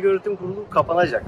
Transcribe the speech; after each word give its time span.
Yüksek 0.00 0.12
Öğretim 0.12 0.36
Kurulu 0.36 0.70
kapanacak 0.70 1.24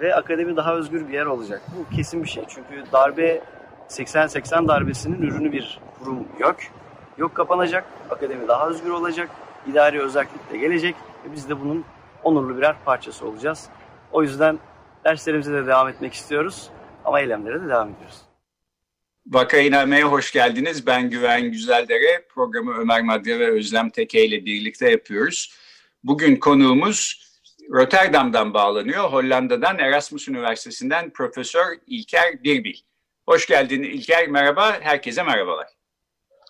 ve 0.00 0.14
akademi 0.14 0.56
daha 0.56 0.74
özgür 0.74 1.08
bir 1.08 1.12
yer 1.12 1.26
olacak. 1.26 1.62
Bu 1.78 1.96
kesin 1.96 2.22
bir 2.22 2.28
şey 2.28 2.44
çünkü 2.48 2.92
darbe 2.92 3.42
80-80 3.88 4.68
darbesinin 4.68 5.22
ürünü 5.22 5.52
bir 5.52 5.80
kurum 5.98 6.28
yok. 6.38 6.56
Yok 7.18 7.34
kapanacak, 7.34 7.84
akademi 8.10 8.48
daha 8.48 8.68
özgür 8.68 8.90
olacak, 8.90 9.30
idari 9.70 10.00
özellik 10.00 10.52
de 10.52 10.58
gelecek 10.58 10.94
ve 11.24 11.32
biz 11.32 11.48
de 11.48 11.60
bunun 11.60 11.84
onurlu 12.22 12.56
birer 12.56 12.76
parçası 12.84 13.26
olacağız. 13.26 13.68
O 14.12 14.22
yüzden 14.22 14.58
derslerimize 15.04 15.52
de 15.52 15.66
devam 15.66 15.88
etmek 15.88 16.14
istiyoruz 16.14 16.70
ama 17.04 17.20
eylemlere 17.20 17.62
de 17.62 17.68
devam 17.68 17.88
ediyoruz. 17.88 18.22
Vakainame'ye 19.26 20.04
hoş 20.04 20.32
geldiniz. 20.32 20.86
Ben 20.86 21.10
Güven 21.10 21.50
Güzeldere. 21.50 22.26
Programı 22.34 22.74
Ömer 22.78 23.02
Madre 23.02 23.38
ve 23.38 23.50
Özlem 23.50 23.90
Teke 23.90 24.24
ile 24.24 24.44
birlikte 24.44 24.90
yapıyoruz. 24.90 25.54
Bugün 26.04 26.36
konuğumuz 26.36 27.31
Rotterdam'dan 27.70 28.54
bağlanıyor. 28.54 29.04
Hollanda'dan 29.04 29.78
Erasmus 29.78 30.28
Üniversitesi'nden 30.28 31.10
Profesör 31.10 31.78
İlker 31.86 32.42
Birbil. 32.44 32.74
Hoş 33.26 33.46
geldin 33.46 33.82
İlker. 33.82 34.28
Merhaba. 34.28 34.76
Herkese 34.80 35.22
merhabalar. 35.22 35.66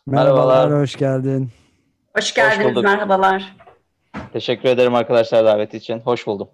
Merhabalar, 0.06 0.56
merhabalar. 0.56 0.82
hoş 0.82 0.96
geldin. 0.96 1.50
Hoş 2.16 2.34
geldiniz, 2.34 2.76
hoş 2.76 2.84
merhabalar. 2.84 3.56
Teşekkür 4.32 4.68
ederim 4.68 4.94
arkadaşlar 4.94 5.44
davet 5.44 5.74
için. 5.74 6.00
Hoş 6.00 6.26
buldum. 6.26 6.48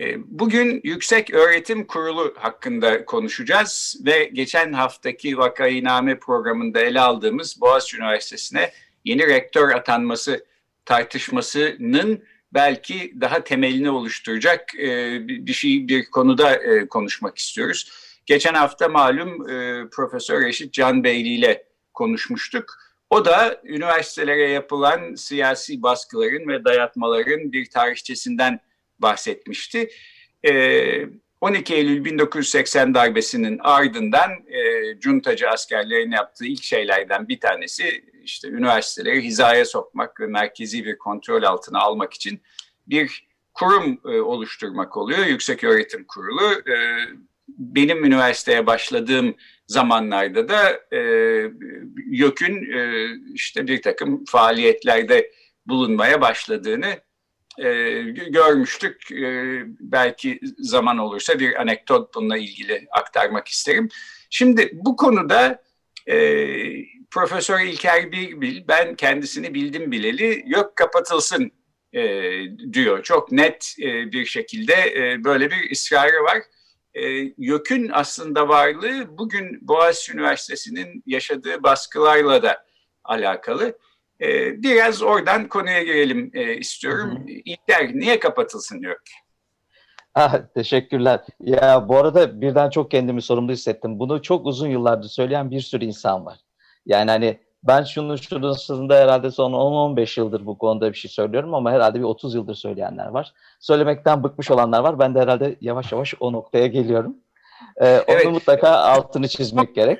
Ee, 0.00 0.14
bugün 0.26 0.80
Yüksek 0.84 1.34
Öğretim 1.34 1.86
Kurulu 1.86 2.34
hakkında 2.36 3.04
konuşacağız 3.04 4.00
ve 4.06 4.24
geçen 4.24 4.72
haftaki 4.72 5.38
Vakainame 5.38 6.18
programında 6.18 6.80
ele 6.80 7.00
aldığımız 7.00 7.60
Boğaziçi 7.60 7.96
Üniversitesi'ne 7.96 8.70
yeni 9.04 9.26
rektör 9.26 9.70
atanması 9.70 10.44
tartışmasının 10.84 12.24
belki 12.54 13.14
daha 13.20 13.44
temelini 13.44 13.90
oluşturacak 13.90 14.74
e, 14.74 15.18
bir 15.28 15.52
şey 15.52 15.88
bir 15.88 16.10
konuda 16.10 16.54
e, 16.54 16.88
konuşmak 16.88 17.38
istiyoruz. 17.38 17.92
Geçen 18.26 18.54
hafta 18.54 18.88
malum 18.88 19.50
e, 19.50 19.88
Profesör 19.90 20.44
Reşit 20.44 20.72
Can 20.72 21.04
Beyli 21.04 21.28
ile 21.28 21.64
konuşmuştuk. 21.94 22.76
O 23.10 23.24
da 23.24 23.60
üniversitelere 23.64 24.50
yapılan 24.50 25.14
siyasi 25.14 25.82
baskıların 25.82 26.48
ve 26.48 26.64
dayatmaların 26.64 27.52
bir 27.52 27.70
tarihçesinden 27.70 28.60
bahsetmişti. 28.98 29.90
12 31.40 31.74
Eylül 31.74 32.04
1980 32.04 32.94
darbesinin 32.94 33.58
ardından 33.62 34.30
e, 34.30 35.00
cuntacı 35.00 35.50
askerlerin 35.50 36.10
yaptığı 36.10 36.46
ilk 36.46 36.62
şeylerden 36.62 37.28
bir 37.28 37.40
tanesi 37.40 38.04
işte 38.24 38.48
üniversiteleri 38.48 39.22
hizaya 39.22 39.64
sokmak 39.64 40.20
ve 40.20 40.26
merkezi 40.26 40.84
bir 40.84 40.98
kontrol 40.98 41.42
altına 41.42 41.78
almak 41.80 42.14
için 42.14 42.42
bir 42.86 43.28
kurum 43.54 44.00
e, 44.04 44.20
oluşturmak 44.20 44.96
oluyor. 44.96 45.26
Yüksek 45.26 45.64
Öğretim 45.64 46.04
Kurulu. 46.04 46.52
E, 46.52 46.76
benim 47.48 48.04
üniversiteye 48.04 48.66
başladığım 48.66 49.34
zamanlarda 49.66 50.48
da 50.48 50.80
e, 50.92 50.98
YÖK'ün 52.06 52.72
e, 52.72 53.08
işte 53.34 53.66
bir 53.66 53.82
takım 53.82 54.24
faaliyetlerde 54.24 55.32
bulunmaya 55.66 56.20
başladığını 56.20 57.00
e, 57.58 58.02
görmüştük. 58.28 59.12
E, 59.12 59.62
belki 59.80 60.40
zaman 60.58 60.98
olursa 60.98 61.38
bir 61.38 61.60
anekdot 61.60 62.14
bununla 62.14 62.36
ilgili 62.36 62.86
aktarmak 62.90 63.48
isterim. 63.48 63.88
Şimdi 64.30 64.70
bu 64.72 64.96
konuda 64.96 65.62
e, 66.06 66.16
Profesör 67.10 67.60
İlker 67.60 68.12
Birbil, 68.12 68.68
ben 68.68 68.94
kendisini 68.94 69.54
bildim 69.54 69.92
bileli 69.92 70.42
yok 70.46 70.76
kapatılsın 70.76 71.52
e, 71.92 72.02
diyor. 72.72 73.02
Çok 73.02 73.32
net 73.32 73.74
e, 73.82 74.12
bir 74.12 74.24
şekilde 74.24 74.74
e, 74.74 75.24
böyle 75.24 75.50
bir 75.50 75.70
ısrarı 75.70 76.22
var. 76.24 76.38
E, 76.94 77.02
YÖK'ün 77.38 77.90
aslında 77.92 78.48
varlığı 78.48 79.18
bugün 79.18 79.68
Boğaziçi 79.68 80.12
Üniversitesi'nin 80.12 81.02
yaşadığı 81.06 81.62
baskılarla 81.62 82.42
da 82.42 82.66
alakalı. 83.04 83.78
E, 84.20 84.62
biraz 84.62 85.02
oradan 85.02 85.48
konuya 85.48 85.82
girelim 85.82 86.30
e, 86.34 86.54
istiyorum. 86.54 87.26
İlker 87.44 87.94
niye 87.94 88.18
kapatılsın 88.18 88.82
diyor. 88.82 88.96
Ah, 90.14 90.38
teşekkürler. 90.54 91.20
Ya 91.40 91.88
bu 91.88 91.96
arada 91.96 92.40
birden 92.40 92.70
çok 92.70 92.90
kendimi 92.90 93.22
sorumlu 93.22 93.52
hissettim. 93.52 93.98
Bunu 93.98 94.22
çok 94.22 94.46
uzun 94.46 94.68
yıllardır 94.68 95.08
söyleyen 95.08 95.50
bir 95.50 95.60
sürü 95.60 95.84
insan 95.84 96.26
var. 96.26 96.38
Yani 96.86 97.10
hani 97.10 97.38
ben 97.62 97.82
şunun 97.84 98.16
şurasında 98.16 98.94
herhalde 98.94 99.30
son 99.30 99.52
10-15 99.52 100.20
yıldır 100.20 100.46
bu 100.46 100.58
konuda 100.58 100.92
bir 100.92 100.96
şey 100.96 101.10
söylüyorum 101.10 101.54
ama 101.54 101.72
herhalde 101.72 101.98
bir 101.98 102.04
30 102.04 102.34
yıldır 102.34 102.54
söyleyenler 102.54 103.06
var. 103.06 103.32
Söylemekten 103.60 104.22
bıkmış 104.22 104.50
olanlar 104.50 104.80
var. 104.80 104.98
Ben 104.98 105.14
de 105.14 105.20
herhalde 105.20 105.56
yavaş 105.60 105.92
yavaş 105.92 106.14
o 106.20 106.32
noktaya 106.32 106.66
geliyorum. 106.66 107.16
Ee, 107.76 108.04
evet. 108.08 108.26
Onu 108.26 108.32
mutlaka 108.32 108.70
altını 108.70 109.28
çizmek 109.28 109.74
gerek. 109.74 109.98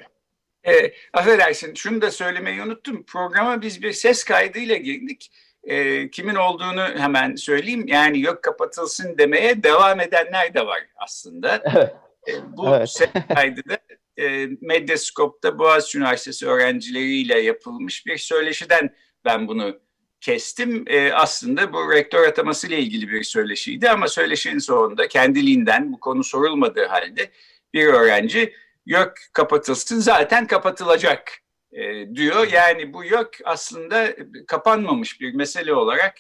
E, 0.67 0.93
affedersin 1.13 1.75
şunu 1.75 2.03
da 2.03 2.11
söylemeyi 2.11 2.63
unuttum. 2.63 3.03
Programa 3.03 3.63
biz 3.63 3.83
bir 3.83 3.93
ses 3.93 4.25
kaydıyla 4.25 4.77
girdik. 4.77 5.33
E, 5.65 6.11
kimin 6.11 6.35
olduğunu 6.35 6.99
hemen 6.99 7.35
söyleyeyim. 7.35 7.85
Yani 7.87 8.21
yok 8.21 8.43
kapatılsın 8.43 9.19
demeye 9.19 9.63
devam 9.63 10.01
edenler 10.01 10.55
de 10.55 10.67
var 10.67 10.81
aslında. 10.97 11.63
Evet. 12.29 12.39
E, 12.39 12.57
bu 12.57 12.77
evet. 12.77 12.91
ses 12.91 13.09
kaydı 13.35 13.63
da 13.69 13.79
e, 14.23 14.49
Medyaskop'ta 14.61 15.59
Boğaziçi 15.59 15.99
Üniversitesi 15.99 16.47
öğrencileriyle 16.47 17.41
yapılmış 17.41 18.07
bir 18.07 18.19
söyleşiden 18.19 18.95
ben 19.25 19.49
bunu 19.49 19.81
kestim. 20.21 20.85
E, 20.87 21.13
aslında 21.13 21.73
bu 21.73 21.93
rektör 21.93 22.29
ataması 22.29 22.67
ile 22.67 22.79
ilgili 22.79 23.09
bir 23.09 23.23
söyleşiydi 23.23 23.91
ama 23.91 24.09
söyleşinin 24.09 24.59
sonunda 24.59 25.09
kendiliğinden 25.09 25.93
bu 25.93 26.01
konu 26.01 26.25
sorulmadığı 26.25 26.87
halde 26.87 27.31
bir 27.75 27.87
öğrenci 27.87 28.55
yok 28.87 29.13
kapatılsın 29.33 29.99
zaten 29.99 30.47
kapatılacak 30.47 31.33
e, 31.73 32.15
diyor. 32.15 32.49
Yani 32.53 32.93
bu 32.93 33.05
yok 33.05 33.31
aslında 33.45 34.09
kapanmamış 34.47 35.21
bir 35.21 35.35
mesele 35.35 35.75
olarak 35.75 36.15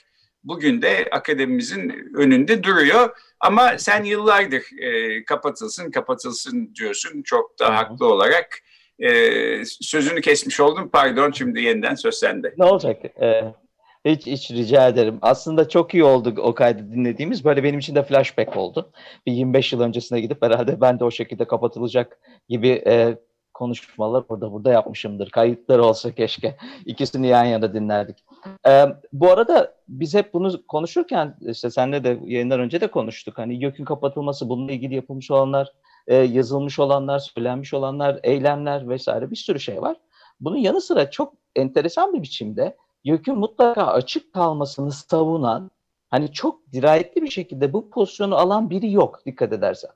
bugün 0.45 0.83
de 0.83 1.09
akademimizin 1.11 2.11
önünde 2.17 2.63
duruyor. 2.63 3.19
Ama 3.41 3.79
sen 3.79 4.05
yıllardır 4.05 4.83
e, 4.83 5.25
kapatılsın 5.25 5.91
kapatılsın 5.91 6.75
diyorsun 6.75 7.23
çok 7.23 7.59
da 7.59 7.77
haklı 7.77 8.07
olarak. 8.07 8.59
E, 8.99 9.65
sözünü 9.65 10.21
kesmiş 10.21 10.61
oldum 10.61 10.91
pardon 10.93 11.31
şimdi 11.31 11.63
yeniden 11.63 11.95
söz 11.95 12.15
sende. 12.15 12.55
Ne 12.59 12.65
olacak? 12.65 12.97
Ee, 13.23 13.45
hiç, 14.05 14.27
hiç 14.27 14.51
rica 14.51 14.89
ederim. 14.89 15.19
Aslında 15.23 15.69
çok 15.69 15.95
iyi 15.95 16.05
oldu 16.05 16.35
o 16.39 16.55
kaydı 16.55 16.93
dinlediğimiz. 16.93 17.45
Böyle 17.45 17.65
benim 17.65 17.79
için 17.79 17.95
de 17.95 18.03
flashback 18.03 18.57
oldu. 18.57 18.93
Bir 19.27 19.33
25 19.33 19.73
yıl 19.73 19.81
öncesine 19.81 20.21
gidip 20.21 20.43
herhalde 20.43 20.81
ben 20.81 21.01
de 21.01 21.05
o 21.05 21.11
şekilde 21.11 21.45
kapatılacak 21.45 22.19
gibi 22.49 22.83
e, 22.87 23.19
konuşmalar 23.61 24.29
burada 24.29 24.53
burada 24.53 24.73
yapmışımdır. 24.73 25.31
Kayıtları 25.31 25.85
olsa 25.85 26.15
keşke. 26.15 26.57
İkisini 26.87 27.27
yan 27.27 27.45
yana 27.45 27.75
dinlerdik. 27.75 28.25
Ee, 28.67 28.85
bu 29.13 29.31
arada 29.31 29.75
biz 29.89 30.15
hep 30.15 30.35
bunu 30.35 30.67
konuşurken 30.67 31.37
işte 31.41 31.71
senle 31.71 32.05
de 32.05 32.19
yayından 32.25 32.61
önce 32.61 32.81
de 32.81 32.87
konuştuk. 32.87 33.39
Hani 33.39 33.65
YÖK'ün 33.65 33.85
kapatılması, 33.85 34.49
bununla 34.49 34.73
ilgili 34.73 34.95
yapılmış 34.95 35.31
olanlar, 35.31 35.73
e, 36.07 36.17
yazılmış 36.17 36.79
olanlar, 36.79 37.19
söylenmiş 37.19 37.75
olanlar, 37.75 38.21
eylemler 38.23 38.89
vesaire 38.89 39.31
bir 39.31 39.37
sürü 39.37 39.61
şey 39.61 39.83
var. 39.83 39.97
Bunun 40.41 40.57
yanı 40.57 40.81
sıra 40.81 41.11
çok 41.11 41.35
enteresan 41.57 42.15
bir 42.15 42.23
biçimde 42.23 42.77
YÖK'ün 43.05 43.39
mutlaka 43.39 43.87
açık 43.87 44.33
kalmasını 44.33 44.93
savunan, 44.93 45.71
hani 46.11 46.33
çok 46.33 46.73
dirayetli 46.73 47.23
bir 47.23 47.31
şekilde 47.31 47.73
bu 47.73 47.91
pozisyonu 47.91 48.37
alan 48.37 48.71
biri 48.71 48.93
yok 48.93 49.27
dikkat 49.27 49.53
edersen. 49.53 49.91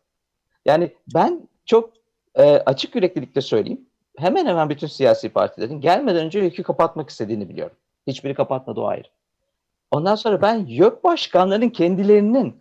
Yani 0.64 0.94
ben 1.14 1.48
çok 1.66 1.90
e, 2.34 2.42
açık 2.42 2.94
yüreklilikle 2.94 3.40
söyleyeyim. 3.40 3.86
Hemen 4.16 4.46
hemen 4.46 4.70
bütün 4.70 4.86
siyasi 4.86 5.28
partilerin 5.28 5.80
gelmeden 5.80 6.26
önce 6.26 6.38
YÖK'ü 6.38 6.62
kapatmak 6.62 7.10
istediğini 7.10 7.48
biliyorum. 7.48 7.76
Hiçbiri 8.06 8.34
kapatmadı 8.34 8.80
o 8.80 8.86
ayrı. 8.86 9.08
Ondan 9.90 10.14
sonra 10.14 10.42
ben 10.42 10.66
YÖK 10.66 11.04
başkanlarının 11.04 11.68
kendilerinin 11.68 12.56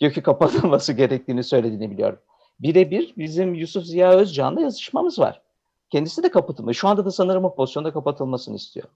YÖK'ü 0.00 0.22
kapatılması 0.22 0.92
gerektiğini 1.02 1.44
söylediğini 1.44 1.90
biliyorum. 1.90 2.18
birebir 2.60 3.14
bizim 3.16 3.54
Yusuf 3.54 3.84
Ziya 3.84 4.12
Özcan'la 4.12 4.60
yazışmamız 4.60 5.18
var. 5.18 5.42
Kendisi 5.90 6.22
de 6.22 6.30
kapatılma. 6.30 6.72
Şu 6.72 6.88
anda 6.88 7.04
da 7.04 7.10
sanırım 7.10 7.44
o 7.44 7.54
pozisyonda 7.54 7.92
kapatılmasını 7.92 8.56
istiyor. 8.56 8.88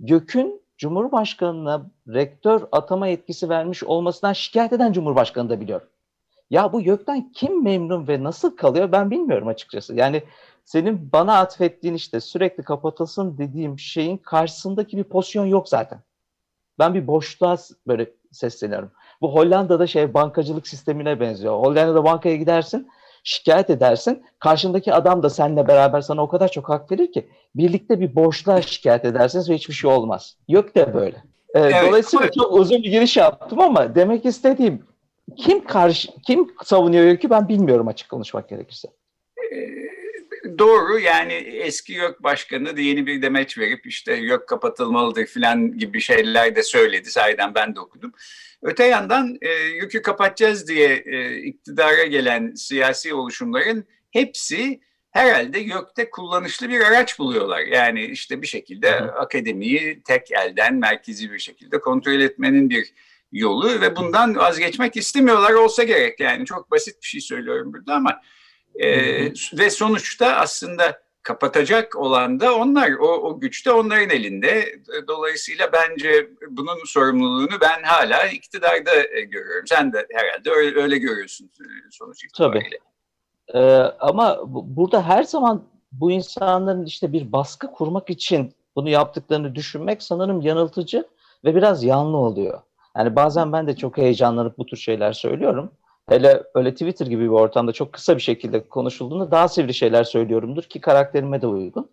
Gök'ün 0.00 0.62
Cumhurbaşkanı'na 0.78 1.90
rektör 2.08 2.62
atama 2.72 3.06
yetkisi 3.06 3.48
vermiş 3.48 3.84
olmasından 3.84 4.32
şikayet 4.32 4.72
eden 4.72 4.92
Cumhurbaşkanı 4.92 5.50
da 5.50 5.60
biliyor. 5.60 5.80
Ya 6.50 6.72
bu 6.72 6.80
YÖK'ten 6.80 7.32
kim 7.32 7.64
memnun 7.64 8.08
ve 8.08 8.22
nasıl 8.22 8.56
kalıyor 8.56 8.92
ben 8.92 9.10
bilmiyorum 9.10 9.48
açıkçası. 9.48 9.94
Yani 9.94 10.22
senin 10.64 11.12
bana 11.12 11.38
atfettiğin 11.38 11.94
işte 11.94 12.20
sürekli 12.20 12.62
kapatılsın 12.62 13.38
dediğim 13.38 13.78
şeyin 13.78 14.16
karşısındaki 14.16 14.96
bir 14.96 15.04
pozisyon 15.04 15.46
yok 15.46 15.68
zaten. 15.68 16.00
Ben 16.78 16.94
bir 16.94 17.06
boşluğa 17.06 17.56
böyle 17.86 18.10
sesleniyorum. 18.32 18.90
Bu 19.20 19.34
Hollanda'da 19.34 19.86
şey 19.86 20.14
bankacılık 20.14 20.68
sistemine 20.68 21.20
benziyor. 21.20 21.54
Hollanda'da 21.54 22.04
bankaya 22.04 22.36
gidersin, 22.36 22.88
şikayet 23.24 23.70
edersin. 23.70 24.22
Karşındaki 24.38 24.94
adam 24.94 25.22
da 25.22 25.30
seninle 25.30 25.68
beraber 25.68 26.00
sana 26.00 26.22
o 26.22 26.28
kadar 26.28 26.48
çok 26.48 26.68
hak 26.68 26.92
verir 26.92 27.12
ki 27.12 27.28
birlikte 27.54 28.00
bir 28.00 28.14
boşluğa 28.14 28.62
şikayet 28.62 29.04
edersiniz 29.04 29.50
ve 29.50 29.54
hiçbir 29.54 29.74
şey 29.74 29.90
olmaz. 29.90 30.36
Yok 30.48 30.74
da 30.74 30.94
böyle. 30.94 31.16
Ee, 31.54 31.60
evet, 31.60 31.74
dolayısıyla 31.88 32.24
evet. 32.24 32.34
çok 32.34 32.52
uzun 32.52 32.82
bir 32.82 32.90
giriş 32.90 33.16
yaptım 33.16 33.60
ama 33.60 33.94
demek 33.94 34.24
istediğim 34.24 34.82
kim 35.36 35.64
karşı 35.64 36.08
kim 36.26 36.48
savunuyor 36.64 37.04
YÖK'ü 37.04 37.30
ben 37.30 37.48
bilmiyorum 37.48 37.88
açık 37.88 38.08
konuşmak 38.10 38.48
gerekirse. 38.48 38.88
Doğru 40.58 40.98
yani 40.98 41.32
eski 41.32 41.92
YÖK 41.92 42.22
başkanı 42.22 42.76
da 42.76 42.80
yeni 42.80 43.06
bir 43.06 43.22
demeç 43.22 43.58
verip 43.58 43.86
işte 43.86 44.14
YÖK 44.14 44.48
kapatılmalıdır 44.48 45.26
filan 45.26 45.78
gibi 45.78 46.00
şeyler 46.00 46.56
de 46.56 46.62
söyledi. 46.62 47.10
Sahiden 47.10 47.54
ben 47.54 47.76
de 47.76 47.80
okudum. 47.80 48.12
Öte 48.62 48.84
yandan 48.84 49.38
e, 49.42 49.48
YÖK'ü 49.52 50.02
kapatacağız 50.02 50.68
diye 50.68 51.02
e, 51.06 51.36
iktidara 51.36 52.04
gelen 52.04 52.54
siyasi 52.54 53.14
oluşumların 53.14 53.84
hepsi 54.10 54.80
herhalde 55.10 55.58
YÖK'te 55.58 56.10
kullanışlı 56.10 56.68
bir 56.68 56.80
araç 56.80 57.18
buluyorlar. 57.18 57.60
Yani 57.60 58.04
işte 58.04 58.42
bir 58.42 58.46
şekilde 58.46 58.90
Hı. 58.90 59.04
akademiyi 59.04 60.02
tek 60.02 60.30
elden 60.32 60.74
merkezi 60.74 61.32
bir 61.32 61.38
şekilde 61.38 61.80
kontrol 61.80 62.20
etmenin 62.20 62.70
bir 62.70 62.92
yolu 63.32 63.80
ve 63.80 63.96
bundan 63.96 64.36
vazgeçmek 64.36 64.96
istemiyorlar 64.96 65.52
olsa 65.52 65.84
gerek. 65.84 66.20
Yani 66.20 66.46
çok 66.46 66.70
basit 66.70 67.02
bir 67.02 67.06
şey 67.06 67.20
söylüyorum 67.20 67.72
burada 67.72 67.94
ama 67.94 68.20
e, 68.74 68.88
ve 69.58 69.70
sonuçta 69.70 70.36
aslında 70.36 71.00
kapatacak 71.22 71.96
olan 71.96 72.40
da 72.40 72.54
onlar. 72.56 72.92
O, 72.92 73.06
o 73.06 73.40
güç 73.40 73.66
de 73.66 73.72
onların 73.72 74.10
elinde. 74.10 74.78
Dolayısıyla 75.08 75.70
bence 75.72 76.30
bunun 76.48 76.84
sorumluluğunu 76.84 77.60
ben 77.60 77.82
hala 77.82 78.26
iktidarda 78.26 78.96
e, 78.96 79.20
görüyorum. 79.20 79.66
Sen 79.66 79.92
de 79.92 80.06
herhalde 80.12 80.50
öyle, 80.50 80.80
öyle 80.80 80.98
görüyorsun 80.98 81.50
sonuç 81.90 82.24
itibariyle. 82.24 82.68
Tabii. 82.68 82.90
Ee, 83.54 83.92
ama 84.00 84.38
burada 84.46 85.02
her 85.02 85.22
zaman 85.22 85.62
bu 85.92 86.10
insanların 86.10 86.86
işte 86.86 87.12
bir 87.12 87.32
baskı 87.32 87.72
kurmak 87.72 88.10
için 88.10 88.54
bunu 88.76 88.88
yaptıklarını 88.88 89.54
düşünmek 89.54 90.02
sanırım 90.02 90.40
yanıltıcı 90.40 91.04
ve 91.44 91.54
biraz 91.54 91.84
yanlı 91.84 92.16
oluyor. 92.16 92.60
Yani 92.96 93.16
bazen 93.16 93.52
ben 93.52 93.66
de 93.66 93.76
çok 93.76 93.96
heyecanlanıp 93.96 94.58
bu 94.58 94.66
tür 94.66 94.76
şeyler 94.76 95.12
söylüyorum. 95.12 95.72
Hele 96.10 96.42
öyle 96.54 96.72
Twitter 96.72 97.06
gibi 97.06 97.24
bir 97.24 97.28
ortamda 97.28 97.72
çok 97.72 97.92
kısa 97.92 98.16
bir 98.16 98.22
şekilde 98.22 98.68
konuşulduğunda 98.68 99.30
daha 99.30 99.48
sivri 99.48 99.74
şeyler 99.74 100.04
söylüyorumdur 100.04 100.62
ki 100.62 100.80
karakterime 100.80 101.42
de 101.42 101.46
uygun. 101.46 101.90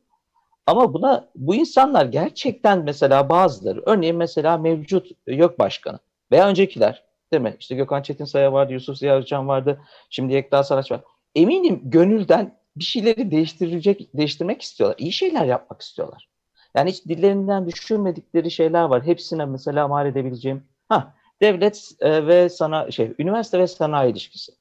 Ama 0.66 0.94
buna 0.94 1.28
bu 1.36 1.56
insanlar 1.56 2.06
gerçekten 2.06 2.84
mesela 2.84 3.30
bazıları, 3.30 3.84
örneğin 3.86 4.16
mesela 4.16 4.58
mevcut 4.58 5.08
YÖK 5.28 5.60
Başkanı 5.60 6.00
veya 6.31 6.48
öncekiler, 6.48 7.04
değil 7.34 7.44
mi? 7.44 7.56
İşte 7.60 7.75
Gökhan 7.75 8.02
Çetinsaya 8.02 8.54
vardı, 8.54 8.74
Yusuf 8.74 8.98
Ziya 8.98 9.16
Özcan 9.16 9.48
vardı, 9.48 9.81
şimdi 10.10 10.34
Yekta 10.34 10.64
Saraç 10.64 10.92
var. 10.92 11.02
Eminim 11.36 11.81
gönülden 11.84 12.58
bir 12.75 12.84
şeyleri 12.84 13.31
değiştirecek, 13.31 14.10
değiştirmek 14.14 14.62
istiyorlar. 14.62 14.98
İyi 15.00 15.12
şeyler 15.12 15.46
yapmak 15.46 15.81
istiyorlar. 15.81 16.30
Yani 16.75 16.90
hiç 16.90 17.06
dillerinden 17.06 17.68
düşürmedikleri 17.68 18.52
şeyler 18.52 18.84
var. 18.84 19.06
Hepsine 19.06 19.46
mesela 19.46 19.88
mal 19.88 20.06
edebileceğim 20.06 20.64
Ha, 20.90 21.14
devlet 21.42 21.92
e, 22.00 22.28
ve 22.28 22.50
sana 22.50 22.92
şey, 22.92 23.13
üniversite 23.19 23.60
ve 23.60 23.68
sanayi 23.68 24.12
ilişkisi. 24.12 24.51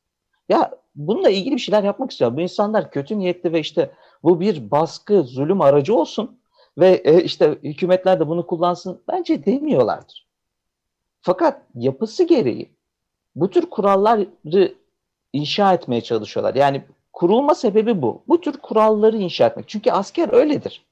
Ya 0.49 0.71
bununla 0.95 1.31
ilgili 1.31 1.55
bir 1.55 1.61
şeyler 1.61 1.83
yapmak 1.83 2.11
istiyor. 2.11 2.37
Bu 2.37 2.41
insanlar 2.41 2.91
kötü 2.91 3.19
niyetli 3.19 3.53
ve 3.53 3.61
işte 3.61 3.91
bu 4.23 4.41
bir 4.41 4.71
baskı, 4.71 5.23
zulüm 5.23 5.61
aracı 5.61 5.95
olsun 5.95 6.39
ve 6.79 7.03
e, 7.05 7.23
işte 7.23 7.59
hükümetler 7.63 8.21
de 8.21 8.29
bunu 8.29 8.47
kullansın 8.47 9.03
bence 9.09 9.45
demiyorlardır. 9.45 10.27
Fakat 11.21 11.63
yapısı 11.75 12.25
gereği 12.25 12.71
bu 13.37 13.51
tür 13.51 13.71
kuralları 13.71 14.75
inşa 15.33 15.75
etmeye 15.75 16.01
çalışıyorlar. 16.01 16.55
Yani 16.55 16.83
kurulma 17.13 17.55
sebebi 17.55 18.03
bu. 18.03 18.23
Bu 18.29 18.41
tür 18.41 18.53
kuralları 18.53 19.17
inşa 19.17 19.47
etmek. 19.47 19.69
Çünkü 19.69 19.91
asker 19.91 20.33
öyledir. 20.33 20.85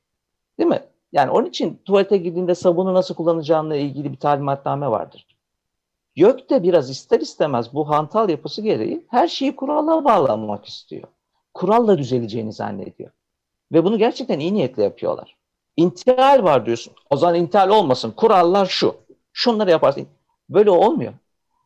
Değil 0.59 0.69
mi? 0.69 0.83
Yani 1.13 1.31
onun 1.31 1.47
için 1.47 1.81
tuvalete 1.85 2.17
girdiğinde 2.17 2.55
sabunu 2.55 2.95
nasıl 2.95 3.15
kullanacağınla 3.15 3.77
ilgili 3.77 4.13
bir 4.13 4.17
talimatname 4.17 4.91
vardır. 4.91 5.27
YÖK 6.17 6.51
de 6.51 6.63
biraz 6.63 6.91
ister 6.91 7.21
istemez 7.21 7.75
bu 7.75 7.89
hantal 7.89 8.29
yapısı 8.29 8.63
gereği 8.63 9.07
her 9.11 9.29
şeyi 9.29 9.57
kurala 9.57 10.05
bağlamak 10.05 10.65
istiyor. 10.65 11.09
Kuralla 11.55 11.99
düzeleceğini 11.99 12.53
zannediyor. 12.53 13.11
Ve 13.73 13.85
bunu 13.85 13.99
gerçekten 13.99 14.41
iyi 14.41 14.55
niyetle 14.55 14.83
yapıyorlar. 14.83 15.37
İntihal 15.77 16.45
var 16.45 16.67
diyorsun. 16.67 16.93
O 17.11 17.17
zaman 17.17 17.35
intihal 17.35 17.69
olmasın. 17.69 18.11
Kurallar 18.11 18.67
şu. 18.67 18.97
Şunları 19.33 19.71
yaparsın. 19.71 20.07
Böyle 20.49 20.71
olmuyor. 20.71 21.13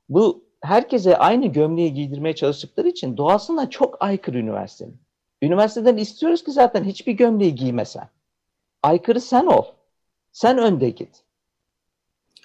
Bu 0.09 0.45
herkese 0.61 1.19
aynı 1.19 1.47
gömleği 1.47 1.95
giydirmeye 1.95 2.35
çalıştıkları 2.35 2.89
için 2.89 3.17
doğasına 3.17 3.71
çok 3.71 3.97
aykırı 4.03 4.39
üniversitenin. 4.39 5.00
Üniversiteden 5.43 5.97
istiyoruz 5.97 6.45
ki 6.45 6.53
zaten 6.53 6.85
hiçbir 6.85 7.12
gömleği 7.12 7.55
giymesen. 7.55 8.09
Aykırı 8.83 9.21
sen 9.21 9.47
ol. 9.47 9.65
Sen 10.33 10.59
önde 10.59 10.91
git. 10.91 11.23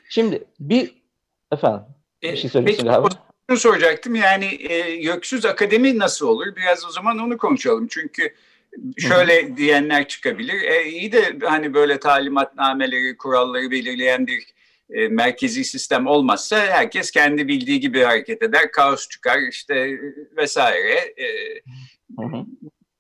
Şimdi 0.09 0.43
bir 0.59 1.02
efendim 1.53 1.81
bir 2.23 2.29
e, 2.29 2.35
şey 2.35 2.49
söylüyorsun 2.49 2.85
galiba. 2.85 3.09
Şunu 3.49 3.59
soracaktım 3.59 4.15
yani 4.15 4.71
e, 4.71 4.95
Göksüz 4.95 5.45
Akademi 5.45 5.99
nasıl 5.99 6.27
olur? 6.27 6.55
Biraz 6.55 6.85
o 6.85 6.89
zaman 6.89 7.19
onu 7.19 7.37
konuşalım. 7.37 7.87
Çünkü 7.87 8.33
şöyle 8.97 9.49
Hı. 9.49 9.57
diyenler 9.57 10.07
çıkabilir. 10.07 10.61
E, 10.61 10.89
iyi 10.89 11.11
de 11.11 11.37
hani 11.43 11.73
böyle 11.73 11.99
talimatnameleri, 11.99 13.17
kuralları 13.17 13.71
belirleyen 13.71 14.27
bir 14.27 14.43
e, 14.89 15.07
merkezi 15.07 15.63
sistem 15.63 16.07
olmazsa 16.07 16.57
herkes 16.57 17.11
kendi 17.11 17.47
bildiği 17.47 17.79
gibi 17.79 18.01
hareket 18.01 18.43
eder. 18.43 18.71
Kaos 18.71 19.09
çıkar 19.09 19.39
işte 19.51 19.99
vesaire. 20.37 21.13
E, 21.17 21.27
hı 22.19 22.25
hı 22.25 22.45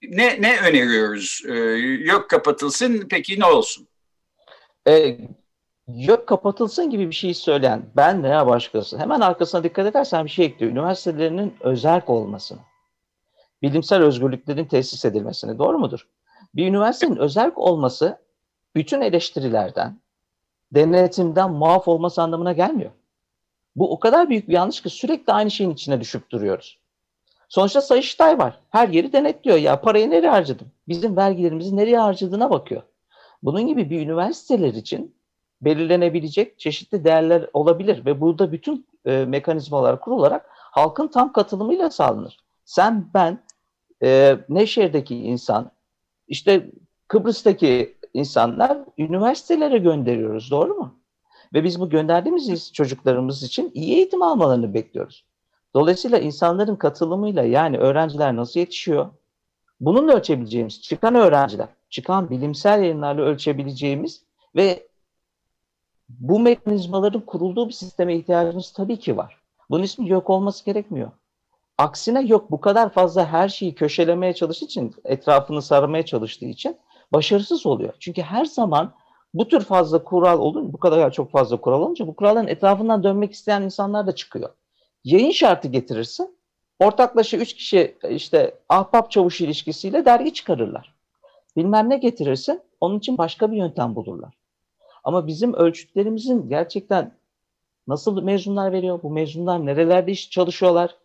ne, 0.09 0.41
ne 0.41 0.59
öneriyoruz? 0.59 1.41
Ee, 1.47 1.53
yok 2.03 2.29
kapatılsın 2.29 3.07
peki 3.09 3.39
ne 3.39 3.45
olsun? 3.45 3.87
E, 4.87 5.17
yok 5.87 6.27
kapatılsın 6.27 6.89
gibi 6.89 7.07
bir 7.07 7.15
şey 7.15 7.33
söyleyen 7.33 7.85
ben 7.95 8.23
veya 8.23 8.47
başkası 8.47 8.97
hemen 8.97 9.21
arkasına 9.21 9.63
dikkat 9.63 9.85
edersen 9.85 10.25
bir 10.25 10.29
şey 10.29 10.45
ekliyor. 10.45 10.71
Üniversitelerinin 10.71 11.55
özerk 11.59 12.09
olmasını, 12.09 12.59
bilimsel 13.61 14.03
özgürlüklerin 14.03 14.65
tesis 14.65 15.05
edilmesini 15.05 15.57
doğru 15.57 15.79
mudur? 15.79 16.07
Bir 16.55 16.67
üniversitenin 16.67 17.15
özerk 17.15 17.57
olması 17.57 18.17
bütün 18.75 19.01
eleştirilerden, 19.01 19.99
denetimden 20.71 21.51
muaf 21.51 21.87
olması 21.87 22.21
anlamına 22.21 22.53
gelmiyor. 22.53 22.91
Bu 23.75 23.91
o 23.91 23.99
kadar 23.99 24.29
büyük 24.29 24.47
bir 24.47 24.53
yanlış 24.53 24.81
ki 24.81 24.89
sürekli 24.89 25.33
aynı 25.33 25.51
şeyin 25.51 25.71
içine 25.71 26.01
düşüp 26.01 26.29
duruyoruz. 26.29 26.79
Sonuçta 27.49 27.81
Sayıştay 27.81 28.39
var. 28.39 28.59
Her 28.69 28.87
yeri 28.87 29.13
denetliyor. 29.13 29.57
Ya 29.57 29.81
parayı 29.81 30.09
nereye 30.09 30.29
harcadım? 30.29 30.67
Bizim 30.87 31.17
vergilerimizi 31.17 31.75
nereye 31.75 31.99
harcadığına 31.99 32.49
bakıyor. 32.49 32.81
Bunun 33.43 33.67
gibi 33.67 33.89
bir 33.89 34.01
üniversiteler 34.01 34.73
için 34.73 35.15
belirlenebilecek 35.65 36.59
çeşitli 36.59 37.03
değerler 37.03 37.49
olabilir 37.53 38.05
ve 38.05 38.21
burada 38.21 38.51
bütün 38.51 38.87
e, 39.05 39.25
mekanizmalar 39.25 39.99
kurularak 39.99 40.45
halkın 40.49 41.07
tam 41.07 41.33
katılımıyla 41.33 41.89
sağlanır. 41.89 42.37
Sen, 42.65 43.09
ben, 43.13 43.43
e, 44.03 44.37
Nevşehir'deki 44.49 45.15
insan, 45.15 45.71
işte 46.27 46.69
Kıbrıs'taki 47.07 47.97
insanlar 48.13 48.77
üniversitelere 48.97 49.77
gönderiyoruz, 49.77 50.51
doğru 50.51 50.73
mu? 50.73 50.95
Ve 51.53 51.63
biz 51.63 51.79
bu 51.79 51.89
gönderdiğimiz 51.89 52.73
çocuklarımız 52.73 53.43
için 53.43 53.71
iyi 53.73 53.95
eğitim 53.95 54.21
almalarını 54.21 54.73
bekliyoruz. 54.73 55.25
Dolayısıyla 55.73 56.19
insanların 56.19 56.75
katılımıyla 56.75 57.43
yani 57.43 57.77
öğrenciler 57.77 58.35
nasıl 58.35 58.59
yetişiyor? 58.59 59.09
Bununla 59.79 60.13
ölçebileceğimiz, 60.13 60.81
çıkan 60.81 61.15
öğrenciler, 61.15 61.67
çıkan 61.89 62.29
bilimsel 62.29 62.81
yayınlarla 62.81 63.21
ölçebileceğimiz 63.21 64.23
ve 64.55 64.87
bu 66.19 66.39
mekanizmaların 66.39 67.21
kurulduğu 67.21 67.67
bir 67.67 67.73
sisteme 67.73 68.15
ihtiyacımız 68.15 68.71
tabii 68.71 68.99
ki 68.99 69.17
var. 69.17 69.37
Bunun 69.69 69.83
ismi 69.83 70.09
yok 70.09 70.29
olması 70.29 70.65
gerekmiyor. 70.65 71.11
Aksine 71.77 72.21
yok 72.21 72.51
bu 72.51 72.61
kadar 72.61 72.89
fazla 72.89 73.25
her 73.25 73.49
şeyi 73.49 73.75
köşelemeye 73.75 74.33
çalıştığı 74.33 74.65
için, 74.65 74.95
etrafını 75.05 75.61
sarmaya 75.61 76.05
çalıştığı 76.05 76.45
için 76.45 76.77
başarısız 77.13 77.65
oluyor. 77.65 77.93
Çünkü 77.99 78.21
her 78.21 78.45
zaman 78.45 78.93
bu 79.33 79.47
tür 79.47 79.61
fazla 79.61 80.03
kural 80.03 80.39
olunca, 80.39 80.73
bu 80.73 80.77
kadar 80.77 81.11
çok 81.11 81.31
fazla 81.31 81.57
kural 81.57 81.81
olunca 81.81 82.07
bu 82.07 82.15
kuralların 82.15 82.47
etrafından 82.47 83.03
dönmek 83.03 83.31
isteyen 83.33 83.61
insanlar 83.61 84.07
da 84.07 84.15
çıkıyor. 84.15 84.49
Yayın 85.03 85.31
şartı 85.31 85.67
getirirsin. 85.67 86.37
Ortaklaşa 86.79 87.37
üç 87.37 87.53
kişi 87.53 87.97
işte 88.09 88.55
ahbap 88.69 89.11
çavuş 89.11 89.41
ilişkisiyle 89.41 90.05
dergi 90.05 90.33
çıkarırlar. 90.33 90.93
Bilmem 91.57 91.89
ne 91.89 91.97
getirirsin, 91.97 92.61
onun 92.81 92.97
için 92.97 93.17
başka 93.17 93.51
bir 93.51 93.57
yöntem 93.57 93.95
bulurlar. 93.95 94.42
Ama 95.03 95.27
bizim 95.27 95.53
ölçütlerimizin 95.53 96.49
gerçekten 96.49 97.11
nasıl 97.87 98.23
mezunlar 98.23 98.71
veriyor, 98.71 98.99
bu 99.03 99.09
mezunlar 99.09 99.65
nerelerde 99.65 100.11
iş 100.11 100.29
çalışıyorlar, 100.29 100.95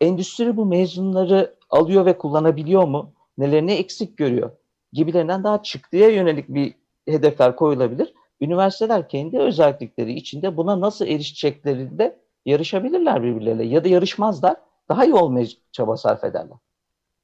endüstri 0.00 0.56
bu 0.56 0.66
mezunları 0.66 1.54
alıyor 1.70 2.06
ve 2.06 2.18
kullanabiliyor 2.18 2.84
mu, 2.84 3.12
nelerini 3.38 3.72
eksik 3.72 4.16
görüyor 4.16 4.50
gibilerinden 4.92 5.44
daha 5.44 5.62
çıktıya 5.62 6.08
yönelik 6.08 6.48
bir 6.48 6.74
hedefler 7.08 7.56
koyulabilir. 7.56 8.14
Üniversiteler 8.40 9.08
kendi 9.08 9.38
özellikleri 9.38 10.12
içinde 10.12 10.56
buna 10.56 10.80
nasıl 10.80 11.06
erişeceklerinde 11.06 12.18
yarışabilirler 12.46 13.22
birbirleriyle 13.22 13.64
ya 13.64 13.84
da 13.84 13.88
yarışmazlar, 13.88 14.56
daha 14.88 15.04
iyi 15.04 15.14
olmaya 15.14 15.46
çaba 15.72 15.96
sarf 15.96 16.24
ederler. 16.24 16.56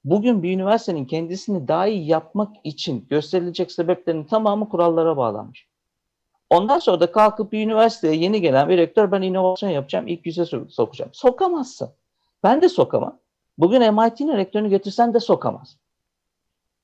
Bugün 0.04 0.42
bir 0.42 0.52
üniversitenin 0.52 1.04
kendisini 1.04 1.68
daha 1.68 1.86
iyi 1.86 2.06
yapmak 2.06 2.56
için 2.64 3.06
gösterilecek 3.10 3.72
sebeplerin 3.72 4.24
tamamı 4.24 4.68
kurallara 4.68 5.16
bağlanmış. 5.16 5.68
Ondan 6.50 6.78
sonra 6.78 7.00
da 7.00 7.12
kalkıp 7.12 7.52
bir 7.52 7.64
üniversiteye 7.64 8.14
yeni 8.14 8.40
gelen 8.40 8.68
bir 8.68 8.78
rektör 8.78 9.12
ben 9.12 9.22
inovasyon 9.22 9.70
yapacağım, 9.70 10.08
ilk 10.08 10.26
yüze 10.26 10.44
sokacağım. 10.68 11.10
Sokamazsın. 11.14 11.88
Ben 12.42 12.62
de 12.62 12.68
sokamam. 12.68 13.18
Bugün 13.58 13.94
MIT'nin 13.94 14.36
rektörünü 14.36 14.68
getirsen 14.68 15.14
de 15.14 15.20
sokamaz. 15.20 15.76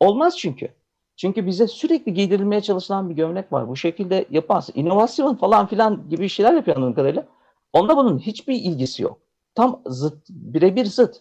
Olmaz 0.01 0.39
çünkü. 0.39 0.69
Çünkü 1.17 1.47
bize 1.47 1.69
sürekli 1.69 2.15
giydirilmeye 2.15 2.61
çalışılan 2.61 3.11
bir 3.11 3.15
gömlek 3.15 3.53
var. 3.53 3.69
Bu 3.69 3.77
şekilde 3.77 4.25
yaparsın. 4.31 4.73
İnovasyon 4.77 5.35
falan 5.35 5.67
filan 5.67 6.09
gibi 6.11 6.29
şeyler 6.29 6.53
yapıyor 6.55 6.77
anladığım 6.77 6.95
kadarıyla. 6.95 7.27
Onda 7.73 7.97
bunun 7.97 8.19
hiçbir 8.19 8.55
ilgisi 8.55 9.03
yok. 9.03 9.19
Tam 9.55 9.83
zıt, 9.87 10.29
birebir 10.29 10.85
zıt. 10.85 11.21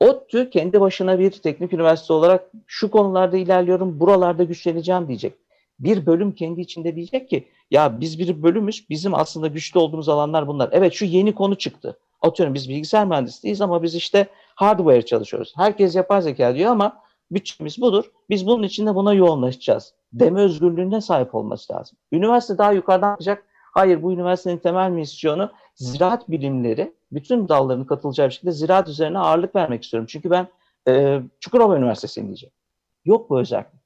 ODTÜ 0.00 0.50
kendi 0.50 0.80
başına 0.80 1.18
bir 1.18 1.30
teknik 1.30 1.72
üniversite 1.72 2.12
olarak 2.12 2.50
şu 2.66 2.90
konularda 2.90 3.36
ilerliyorum, 3.36 4.00
buralarda 4.00 4.44
güçleneceğim 4.44 5.08
diyecek. 5.08 5.34
Bir 5.78 6.06
bölüm 6.06 6.32
kendi 6.32 6.60
içinde 6.60 6.96
diyecek 6.96 7.30
ki 7.30 7.48
ya 7.70 8.00
biz 8.00 8.18
bir 8.18 8.42
bölümüz, 8.42 8.86
bizim 8.90 9.14
aslında 9.14 9.46
güçlü 9.46 9.80
olduğumuz 9.80 10.08
alanlar 10.08 10.46
bunlar. 10.46 10.68
Evet 10.72 10.92
şu 10.92 11.04
yeni 11.04 11.34
konu 11.34 11.54
çıktı. 11.54 11.98
Atıyorum 12.22 12.54
biz 12.54 12.68
bilgisayar 12.68 13.06
mühendisliğiyiz 13.06 13.60
ama 13.60 13.82
biz 13.82 13.94
işte 13.94 14.26
hardware 14.54 15.02
çalışıyoruz. 15.02 15.52
Herkes 15.56 15.96
yapay 15.96 16.22
zeka 16.22 16.54
diyor 16.54 16.70
ama 16.70 17.02
bütçemiz 17.30 17.80
budur. 17.80 18.04
Biz 18.30 18.46
bunun 18.46 18.62
içinde 18.62 18.94
buna 18.94 19.14
yoğunlaşacağız. 19.14 19.94
Deme 20.12 20.40
özgürlüğüne 20.40 21.00
sahip 21.00 21.34
olması 21.34 21.72
lazım. 21.72 21.98
Üniversite 22.12 22.58
daha 22.58 22.72
yukarıdan 22.72 23.12
bakacak. 23.12 23.44
Hayır 23.72 24.02
bu 24.02 24.12
üniversitenin 24.12 24.58
temel 24.58 24.90
misyonu 24.90 25.50
ziraat 25.74 26.30
bilimleri, 26.30 26.92
bütün 27.12 27.48
dalların 27.48 27.84
katılacağı 27.84 28.28
bir 28.28 28.32
şekilde 28.32 28.52
ziraat 28.52 28.88
üzerine 28.88 29.18
ağırlık 29.18 29.56
vermek 29.56 29.84
istiyorum. 29.84 30.06
Çünkü 30.10 30.30
ben 30.30 30.48
e, 30.88 31.20
Çukurova 31.40 31.76
Üniversitesi'yim 31.76 32.28
diyeceğim. 32.28 32.52
Yok 33.04 33.30
bu 33.30 33.40
özellik. 33.40 33.79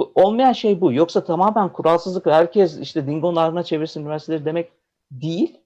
Bu, 0.00 0.12
olmayan 0.14 0.52
şey 0.52 0.80
bu. 0.80 0.92
Yoksa 0.92 1.24
tamamen 1.24 1.68
kuralsızlık 1.68 2.26
herkes 2.26 2.78
işte 2.78 3.06
dingonun 3.06 3.36
ardına 3.36 3.62
çevirsin 3.62 4.00
üniversiteleri 4.00 4.44
demek 4.44 4.72
değil. 5.10 5.58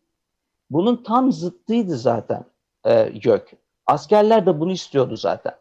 Bunun 0.71 0.97
tam 0.97 1.33
zıttıydı 1.33 1.97
zaten 1.97 2.45
e, 2.85 3.13
YÖK. 3.25 3.51
Askerler 3.87 4.47
de 4.47 4.61
bunu 4.61 4.73
istiyordu 4.73 5.17
zaten. 5.17 5.55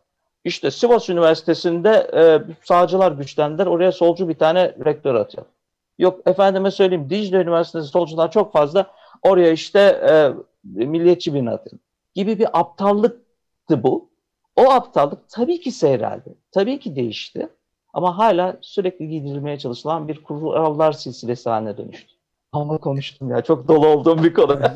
İşte 0.44 0.72
Sivas 0.72 1.10
Üniversitesi'nde 1.10 2.10
e, 2.14 2.24
sağcılar 2.64 3.12
güçlendiler. 3.12 3.66
Oraya 3.66 3.92
solcu 3.92 4.30
bir 4.30 4.38
tane 4.38 4.76
rektör 4.86 5.16
atıyor. 5.16 5.46
Yok 6.00 6.20
efendime 6.26 6.72
söyleyeyim 6.72 7.10
Dicle 7.10 7.38
Üniversitesi 7.38 7.88
solcular 7.88 8.32
çok 8.32 8.54
fazla. 8.54 8.88
Oraya 9.22 9.52
işte 9.52 9.80
e, 9.80 10.34
milliyetçi 10.64 11.34
birini 11.34 11.50
atın. 11.50 11.80
Gibi 12.14 12.40
bir 12.40 12.60
aptallıktı 12.60 13.84
bu. 13.84 14.10
O 14.56 14.72
aptallık 14.72 15.30
tabii 15.30 15.62
ki 15.62 15.72
seyreldi. 15.72 16.36
Tabii 16.52 16.80
ki 16.80 16.96
değişti. 16.96 17.50
Ama 17.94 18.18
hala 18.18 18.58
sürekli 18.62 19.10
giydirilmeye 19.10 19.60
çalışılan 19.60 20.08
bir 20.08 20.24
kurallar 20.24 20.92
silsilesi 20.92 21.50
haline 21.50 21.78
dönüştü. 21.78 22.14
Ama 22.52 22.78
konuştum 22.78 23.30
ya. 23.30 23.42
Çok 23.42 23.68
dolu 23.68 23.88
olduğum 23.88 24.24
bir 24.24 24.34
konu. 24.34 24.60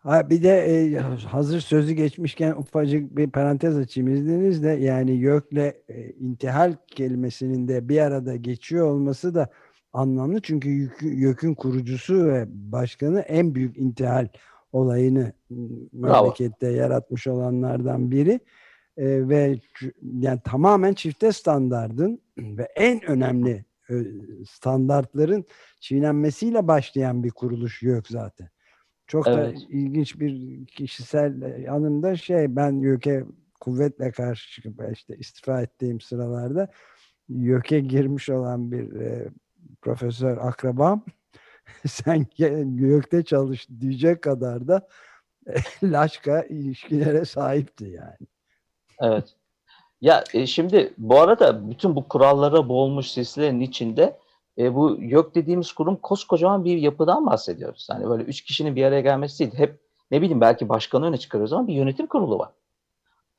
Ha, 0.00 0.30
bir 0.30 0.42
de 0.42 0.50
e, 0.50 0.98
hazır 1.26 1.60
sözü 1.60 1.92
geçmişken 1.92 2.52
ufacık 2.52 3.16
bir 3.16 3.30
parantez 3.30 3.78
açayım 3.78 4.14
izninizle. 4.14 4.70
Yani 4.70 5.10
YÖK'le 5.10 5.74
e, 5.88 6.10
intihal 6.20 6.74
kelimesinin 6.86 7.68
de 7.68 7.88
bir 7.88 8.00
arada 8.00 8.36
geçiyor 8.36 8.86
olması 8.86 9.34
da 9.34 9.48
anlamlı. 9.92 10.40
Çünkü 10.40 10.90
YÖK'ün 11.00 11.54
kurucusu 11.54 12.24
ve 12.26 12.46
başkanı 12.48 13.20
en 13.20 13.54
büyük 13.54 13.78
intihal 13.78 14.28
olayını 14.72 15.32
Bravo. 15.50 16.22
memlekette 16.22 16.68
yaratmış 16.68 17.26
olanlardan 17.26 18.10
biri. 18.10 18.40
E, 19.00 19.28
ve 19.28 19.58
yani 20.02 20.40
tamamen 20.44 20.94
çifte 20.94 21.32
standardın 21.32 22.20
ve 22.38 22.68
en 22.76 23.04
önemli 23.10 23.64
e, 23.90 23.94
standartların 24.48 25.44
çiğnenmesiyle 25.80 26.68
başlayan 26.68 27.24
bir 27.24 27.30
kuruluş 27.30 27.82
YÖK 27.82 28.08
zaten. 28.08 28.48
Çok 29.06 29.28
evet. 29.28 29.56
da 29.56 29.60
ilginç 29.68 30.20
bir 30.20 30.66
kişisel 30.66 31.42
e, 31.42 31.70
anımda 31.70 32.16
şey 32.16 32.56
ben 32.56 32.72
YÖK'e 32.72 33.24
kuvvetle 33.60 34.10
karşı 34.10 34.52
çıkıp 34.52 34.82
işte 34.92 35.16
istifa 35.16 35.62
ettiğim 35.62 36.00
sıralarda 36.00 36.68
YÖK'e 37.28 37.80
girmiş 37.80 38.30
olan 38.30 38.72
bir 38.72 39.00
e, 39.00 39.28
profesör 39.82 40.36
akrabam 40.36 41.04
sen 41.86 42.26
YÖK'te 42.76 43.22
çalış 43.22 43.68
diyecek 43.80 44.22
kadar 44.22 44.68
da 44.68 44.88
e, 45.46 45.54
Laşka 45.82 46.42
ilişkilere 46.42 47.24
sahipti 47.24 47.84
yani. 47.84 48.26
Evet. 49.00 49.24
Ya 50.00 50.24
e, 50.34 50.46
şimdi 50.46 50.94
bu 50.98 51.20
arada 51.20 51.70
bütün 51.70 51.96
bu 51.96 52.08
kurallara 52.08 52.68
boğulmuş 52.68 53.10
silsilenin 53.10 53.60
içinde 53.60 54.18
e, 54.58 54.74
bu 54.74 54.96
yok 55.00 55.34
dediğimiz 55.34 55.72
kurum 55.72 55.96
koskocaman 55.96 56.64
bir 56.64 56.76
yapıdan 56.76 57.26
bahsediyoruz. 57.26 57.88
Yani 57.90 58.08
böyle 58.08 58.22
üç 58.22 58.40
kişinin 58.40 58.76
bir 58.76 58.84
araya 58.84 59.00
gelmesi 59.00 59.38
değil. 59.38 59.58
Hep 59.58 59.80
ne 60.10 60.20
bileyim 60.22 60.40
belki 60.40 60.68
başkanı 60.68 61.06
öne 61.06 61.16
çıkarıyoruz 61.16 61.52
ama 61.52 61.68
bir 61.68 61.74
yönetim 61.74 62.06
kurulu 62.06 62.38
var. 62.38 62.50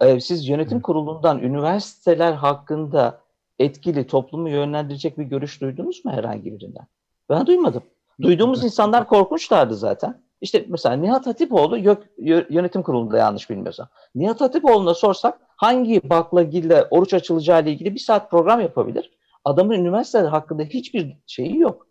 E, 0.01 0.20
siz 0.20 0.48
yönetim 0.48 0.82
kurulundan 0.82 1.39
üniversiteler 1.39 2.34
hakkında 2.34 3.22
etkili 3.60 4.08
toplumu 4.08 4.50
yönlendirecek 4.50 5.18
bir 5.18 5.24
görüş 5.24 5.62
duydunuz 5.62 6.06
mu 6.06 6.12
herhangi 6.12 6.53
birinden? 6.53 6.88
Ben 7.30 7.46
duymadım. 7.46 7.84
Duyduğumuz 8.22 8.63
insanlar 8.63 9.08
korkunçlardı 9.08 9.75
zaten. 9.75 10.22
İşte 10.41 10.65
mesela 10.67 10.95
Nihat 10.95 11.27
Hatipoğlu 11.27 11.79
yok, 11.79 12.03
yönetim 12.50 12.83
kurulunda 12.83 13.17
yanlış 13.17 13.50
bilmiyorsam. 13.50 13.88
Nihat 14.15 14.41
Hatipoğlu'na 14.41 14.93
sorsak 14.93 15.39
hangi 15.55 16.10
baklagille 16.10 16.88
oruç 16.91 17.13
açılacağı 17.13 17.62
ile 17.62 17.71
ilgili 17.71 17.95
bir 17.95 18.00
saat 18.00 18.31
program 18.31 18.62
yapabilir. 18.62 19.12
Adamın 19.45 19.74
üniversiteler 19.74 20.25
hakkında 20.25 20.63
hiçbir 20.63 21.17
şeyi 21.27 21.60
yok. 21.60 21.88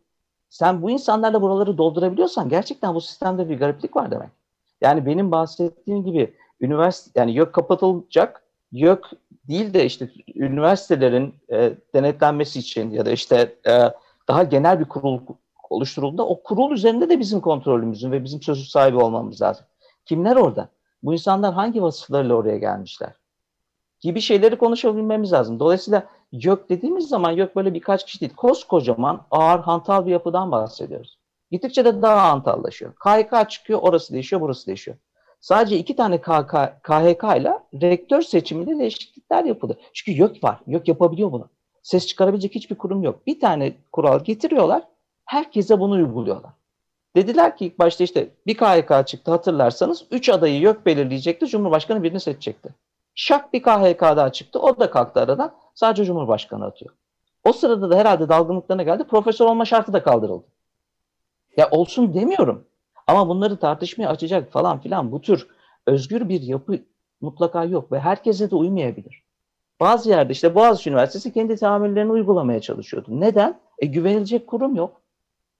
Sen 0.51 0.83
bu 0.83 0.91
insanlarla 0.91 1.43
buraları 1.43 1.79
doldurabiliyorsan 1.79 2.49
gerçekten 2.49 2.95
bu 2.95 3.01
sistemde 3.01 3.49
bir 3.49 3.59
gariplik 3.59 3.97
var 3.97 4.11
demek. 4.11 4.31
Yani 4.81 5.07
benim 5.07 5.31
bahsettiğim 5.31 6.05
gibi 6.05 6.35
üniversite 6.61 7.21
yani 7.21 7.35
YÖK 7.35 7.53
kapatılacak. 7.53 8.43
YÖK 8.73 9.11
değil 9.49 9.75
de 9.75 9.85
işte 9.87 10.11
üniversitelerin 10.35 11.35
e, 11.53 11.73
denetlenmesi 11.95 12.59
için 12.59 12.91
ya 12.91 13.07
da 13.07 13.11
işte 13.11 13.55
e, 13.67 13.73
daha 14.29 14.43
genel 14.43 14.81
bir 14.81 14.85
kurul 14.85 15.21
oluşturulduğunda 15.71 16.27
o 16.27 16.43
kurul 16.43 16.73
üzerinde 16.73 17.09
de 17.09 17.19
bizim 17.19 17.41
kontrolümüzün 17.41 18.13
ve 18.13 18.25
bizim 18.25 18.43
sözü 18.43 18.65
sahibi 18.65 18.97
olmamız 18.97 19.43
lazım. 19.43 19.67
Kimler 20.07 20.37
orada? 20.37 20.69
Bu 21.03 21.13
insanlar 21.13 21.55
hangi 21.55 21.83
vasıflarıyla 21.83 22.35
oraya 22.35 22.59
gelmişler? 22.59 23.13
Gibi 24.01 24.21
şeyleri 24.21 24.59
konuşabilmemiz 24.59 25.33
lazım. 25.33 25.61
Dolayısıyla 25.61 26.07
YÖK 26.33 26.69
dediğimiz 26.69 27.09
zaman 27.09 27.31
YÖK 27.33 27.57
böyle 27.57 27.75
birkaç 27.75 28.07
kişi 28.07 28.21
değil. 28.21 28.35
Koskocaman 28.35 29.27
ağır 29.31 29.61
hantal 29.61 30.07
bir 30.07 30.11
yapıdan 30.11 30.53
bahsediyoruz. 30.53 31.19
Gittikçe 31.51 31.85
de 31.85 32.03
daha 32.03 32.31
hantallaşıyor. 32.31 32.93
KHK 32.95 33.51
çıkıyor, 33.51 33.81
orası 33.83 34.13
değişiyor, 34.13 34.43
burası 34.43 34.67
değişiyor. 34.67 34.97
Sadece 35.41 35.79
iki 35.79 35.97
tane 35.97 36.21
KHK 36.21 37.25
ile 37.37 37.59
rektör 37.75 38.23
seçiminde 38.23 38.79
değişiklikler 38.79 39.45
yapıldı. 39.45 39.79
Çünkü 39.93 40.19
YÖK 40.19 40.45
var. 40.45 40.61
YÖK 40.67 40.89
yapabiliyor 40.89 41.33
bunu. 41.33 41.49
Ses 41.83 42.07
çıkarabilecek 42.07 42.55
hiçbir 42.55 42.79
kurum 42.79 43.03
yok. 43.03 43.27
Bir 43.27 43.41
tane 43.41 43.73
kural 43.93 44.25
getiriyorlar. 44.25 44.83
Herkese 45.31 45.81
bunu 45.81 45.95
uyguluyorlar. 45.95 46.53
Dediler 47.17 47.57
ki 47.57 47.67
ilk 47.67 47.79
başta 47.79 48.05
işte 48.05 48.31
bir 48.47 48.57
KHK 48.57 49.07
çıktı 49.07 49.31
hatırlarsanız. 49.31 50.05
Üç 50.11 50.29
adayı 50.29 50.61
YÖK 50.61 50.87
belirleyecekti. 50.87 51.47
Cumhurbaşkanı 51.47 52.03
birini 52.03 52.21
seçecekti. 52.21 52.75
Şak 53.15 53.53
bir 53.53 53.63
KHK 53.63 54.01
daha 54.03 54.33
çıktı. 54.33 54.59
O 54.59 54.81
da 54.81 54.91
kalktı 54.91 55.21
aradan. 55.21 55.55
Sadece 55.75 56.05
Cumhurbaşkanı 56.05 56.65
atıyor. 56.65 56.95
O 57.45 57.53
sırada 57.53 57.91
da 57.91 57.97
herhalde 57.97 58.29
dalgınlıklarına 58.29 58.83
geldi. 58.83 59.05
Profesör 59.05 59.47
olma 59.47 59.65
şartı 59.65 59.93
da 59.93 60.03
kaldırıldı. 60.03 60.45
Ya 61.57 61.69
olsun 61.71 62.15
demiyorum. 62.15 62.65
Ama 63.07 63.29
bunları 63.29 63.57
tartışmaya 63.57 64.09
açacak 64.09 64.53
falan 64.53 64.81
filan 64.81 65.13
bu 65.13 65.21
tür 65.21 65.47
özgür 65.87 66.29
bir 66.29 66.43
yapı 66.43 66.79
mutlaka 67.21 67.65
yok 67.65 67.93
ve 67.93 68.01
herkese 68.01 68.51
de 68.51 68.57
uymayabilir. 68.57 69.23
Bazı 69.81 70.11
yerde 70.11 70.33
işte 70.33 70.55
Boğaziçi 70.55 70.91
Üniversitesi 70.91 71.33
kendi 71.33 71.57
tahammüllerini 71.57 72.13
uygulamaya 72.13 72.61
çalışıyordu. 72.61 73.09
Neden? 73.11 73.61
E 73.79 73.87
güvenilecek 73.87 74.47
kurum 74.47 74.75
yok. 74.77 75.00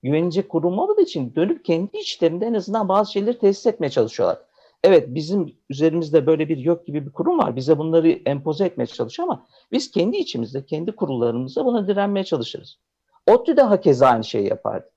Güvenilecek 0.03 0.49
kurum 0.49 0.79
olmadığı 0.79 1.03
için 1.03 1.35
dönüp 1.35 1.65
kendi 1.65 1.97
içlerinde 1.97 2.47
en 2.47 2.55
azından 2.55 2.89
bazı 2.89 3.13
şeyleri 3.13 3.39
tesis 3.39 3.67
etmeye 3.67 3.91
çalışıyorlar. 3.91 4.39
Evet 4.85 5.05
bizim 5.09 5.57
üzerimizde 5.71 6.27
böyle 6.27 6.49
bir 6.49 6.59
yok 6.59 6.87
gibi 6.87 7.07
bir 7.07 7.13
kurum 7.13 7.39
var. 7.39 7.57
Bize 7.57 7.79
bunları 7.79 8.09
empoze 8.09 8.65
etmeye 8.65 8.87
çalışıyor 8.87 9.29
ama 9.29 9.47
biz 9.73 9.91
kendi 9.91 10.17
içimizde, 10.17 10.67
kendi 10.67 10.93
kurullarımızda 10.93 11.65
buna 11.65 11.89
direnmeye 11.89 12.25
çalışırız. 12.25 12.79
ODTÜ 13.27 13.57
de 13.57 13.63
hakeza 13.63 14.07
aynı 14.07 14.25
şeyi 14.25 14.49
yapardı. 14.49 14.91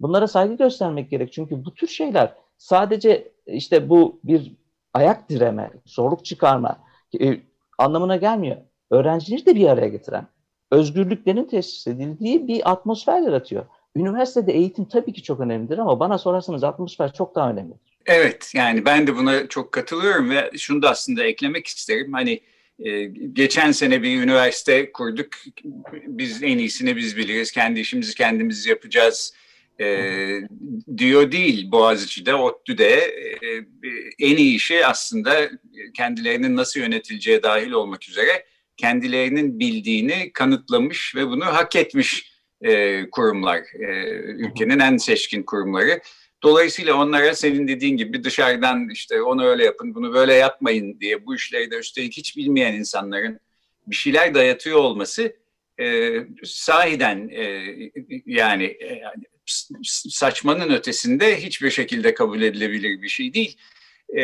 Bunlara 0.00 0.28
saygı 0.28 0.54
göstermek 0.54 1.10
gerek. 1.10 1.32
Çünkü 1.32 1.64
bu 1.64 1.74
tür 1.74 1.86
şeyler 1.86 2.34
sadece 2.56 3.32
işte 3.46 3.88
bu 3.88 4.20
bir 4.24 4.52
ayak 4.94 5.30
direme, 5.30 5.70
zorluk 5.86 6.24
çıkarma 6.24 6.78
e, 7.20 7.40
anlamına 7.78 8.16
gelmiyor. 8.16 8.56
Öğrencileri 8.90 9.46
de 9.46 9.54
bir 9.54 9.68
araya 9.68 9.88
getiren, 9.88 10.26
özgürlüklerin 10.70 11.44
tesis 11.44 11.86
edildiği 11.86 12.48
bir 12.48 12.70
atmosfer 12.70 13.20
yaratıyor. 13.20 13.66
Üniversitede 13.96 14.52
eğitim 14.52 14.84
tabii 14.84 15.12
ki 15.12 15.22
çok 15.22 15.40
önemlidir 15.40 15.78
ama 15.78 16.00
bana 16.00 16.18
sorarsanız 16.18 16.64
atmosfer 16.64 17.12
çok 17.12 17.34
daha 17.34 17.50
önemlidir. 17.50 17.92
Evet 18.06 18.52
yani 18.54 18.84
ben 18.84 19.06
de 19.06 19.16
buna 19.16 19.48
çok 19.48 19.72
katılıyorum 19.72 20.30
ve 20.30 20.50
şunu 20.58 20.82
da 20.82 20.90
aslında 20.90 21.24
eklemek 21.24 21.66
isterim. 21.66 22.12
Hani 22.12 22.40
e, 22.78 23.04
geçen 23.32 23.72
sene 23.72 24.02
bir 24.02 24.22
üniversite 24.22 24.92
kurduk. 24.92 25.28
Biz 26.06 26.42
en 26.42 26.58
iyisini 26.58 26.96
biz 26.96 27.16
biliriz. 27.16 27.52
Kendi 27.52 27.80
işimizi 27.80 28.14
kendimiz 28.14 28.66
yapacağız 28.66 29.34
e, 29.80 30.08
diyor 30.96 31.32
değil 31.32 31.72
Boğaziçi'de, 31.72 32.34
ODTÜ'de. 32.34 32.94
E, 32.94 33.64
en 34.18 34.36
iyi 34.36 34.56
işi 34.56 34.86
aslında 34.86 35.50
kendilerinin 35.94 36.56
nasıl 36.56 36.80
yönetileceği 36.80 37.42
dahil 37.42 37.70
olmak 37.70 38.08
üzere 38.08 38.46
kendilerinin 38.76 39.60
bildiğini 39.60 40.30
kanıtlamış 40.32 41.16
ve 41.16 41.26
bunu 41.26 41.44
hak 41.44 41.76
etmiş 41.76 42.31
e, 42.62 43.04
kurumlar. 43.10 43.58
E, 43.58 44.08
ülkenin 44.18 44.78
en 44.78 44.96
seçkin 44.96 45.42
kurumları. 45.42 46.00
Dolayısıyla 46.42 46.94
onlara 46.94 47.34
senin 47.34 47.68
dediğin 47.68 47.96
gibi 47.96 48.24
dışarıdan 48.24 48.88
işte 48.90 49.22
onu 49.22 49.44
öyle 49.44 49.64
yapın, 49.64 49.94
bunu 49.94 50.14
böyle 50.14 50.34
yapmayın 50.34 51.00
diye 51.00 51.26
bu 51.26 51.34
işleri 51.34 51.70
de 51.70 51.76
üstelik 51.76 52.16
hiç 52.16 52.36
bilmeyen 52.36 52.74
insanların 52.74 53.40
bir 53.86 53.94
şeyler 53.94 54.34
dayatıyor 54.34 54.78
olması 54.78 55.36
e, 55.80 56.12
sahiden 56.44 57.28
e, 57.28 57.62
yani 58.26 58.64
e, 58.64 59.02
saçmanın 59.84 60.74
ötesinde 60.74 61.42
hiçbir 61.42 61.70
şekilde 61.70 62.14
kabul 62.14 62.42
edilebilir 62.42 63.02
bir 63.02 63.08
şey 63.08 63.34
değil. 63.34 63.56
E, 64.16 64.22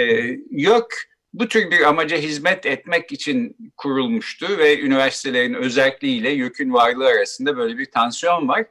yok 0.51 0.89
bu 1.33 1.49
tür 1.49 1.71
bir 1.71 1.81
amaca 1.89 2.17
hizmet 2.17 2.67
etmek 2.67 3.13
için 3.13 3.57
kurulmuştu 3.77 4.59
ve 4.59 4.81
üniversitelerin 4.81 5.55
özelliğiyle 5.55 6.31
YÖK'ün 6.31 6.73
varlığı 6.73 7.07
arasında 7.07 7.57
böyle 7.57 7.79
bir 7.79 7.87
tansiyon 7.87 8.49
var. 8.49 8.67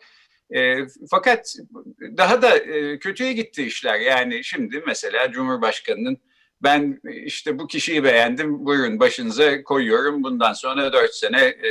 E, 0.56 0.78
fakat 1.12 1.56
daha 2.18 2.42
da 2.42 2.58
e, 2.58 3.00
kötüye 3.00 3.34
gitti 3.34 3.64
işler. 3.64 4.00
Yani 4.00 4.44
şimdi 4.44 4.84
mesela 4.88 5.32
Cumhurbaşkanı'nın 5.32 6.18
ben 6.64 7.02
işte 7.26 7.60
bu 7.60 7.68
kişiyi 7.68 8.04
beğendim 8.04 8.66
buyurun 8.66 9.00
başınıza 9.00 9.64
koyuyorum 9.64 10.24
bundan 10.24 10.54
sonra 10.54 10.94
dört 10.94 11.16
sene 11.16 11.42
e, 11.42 11.70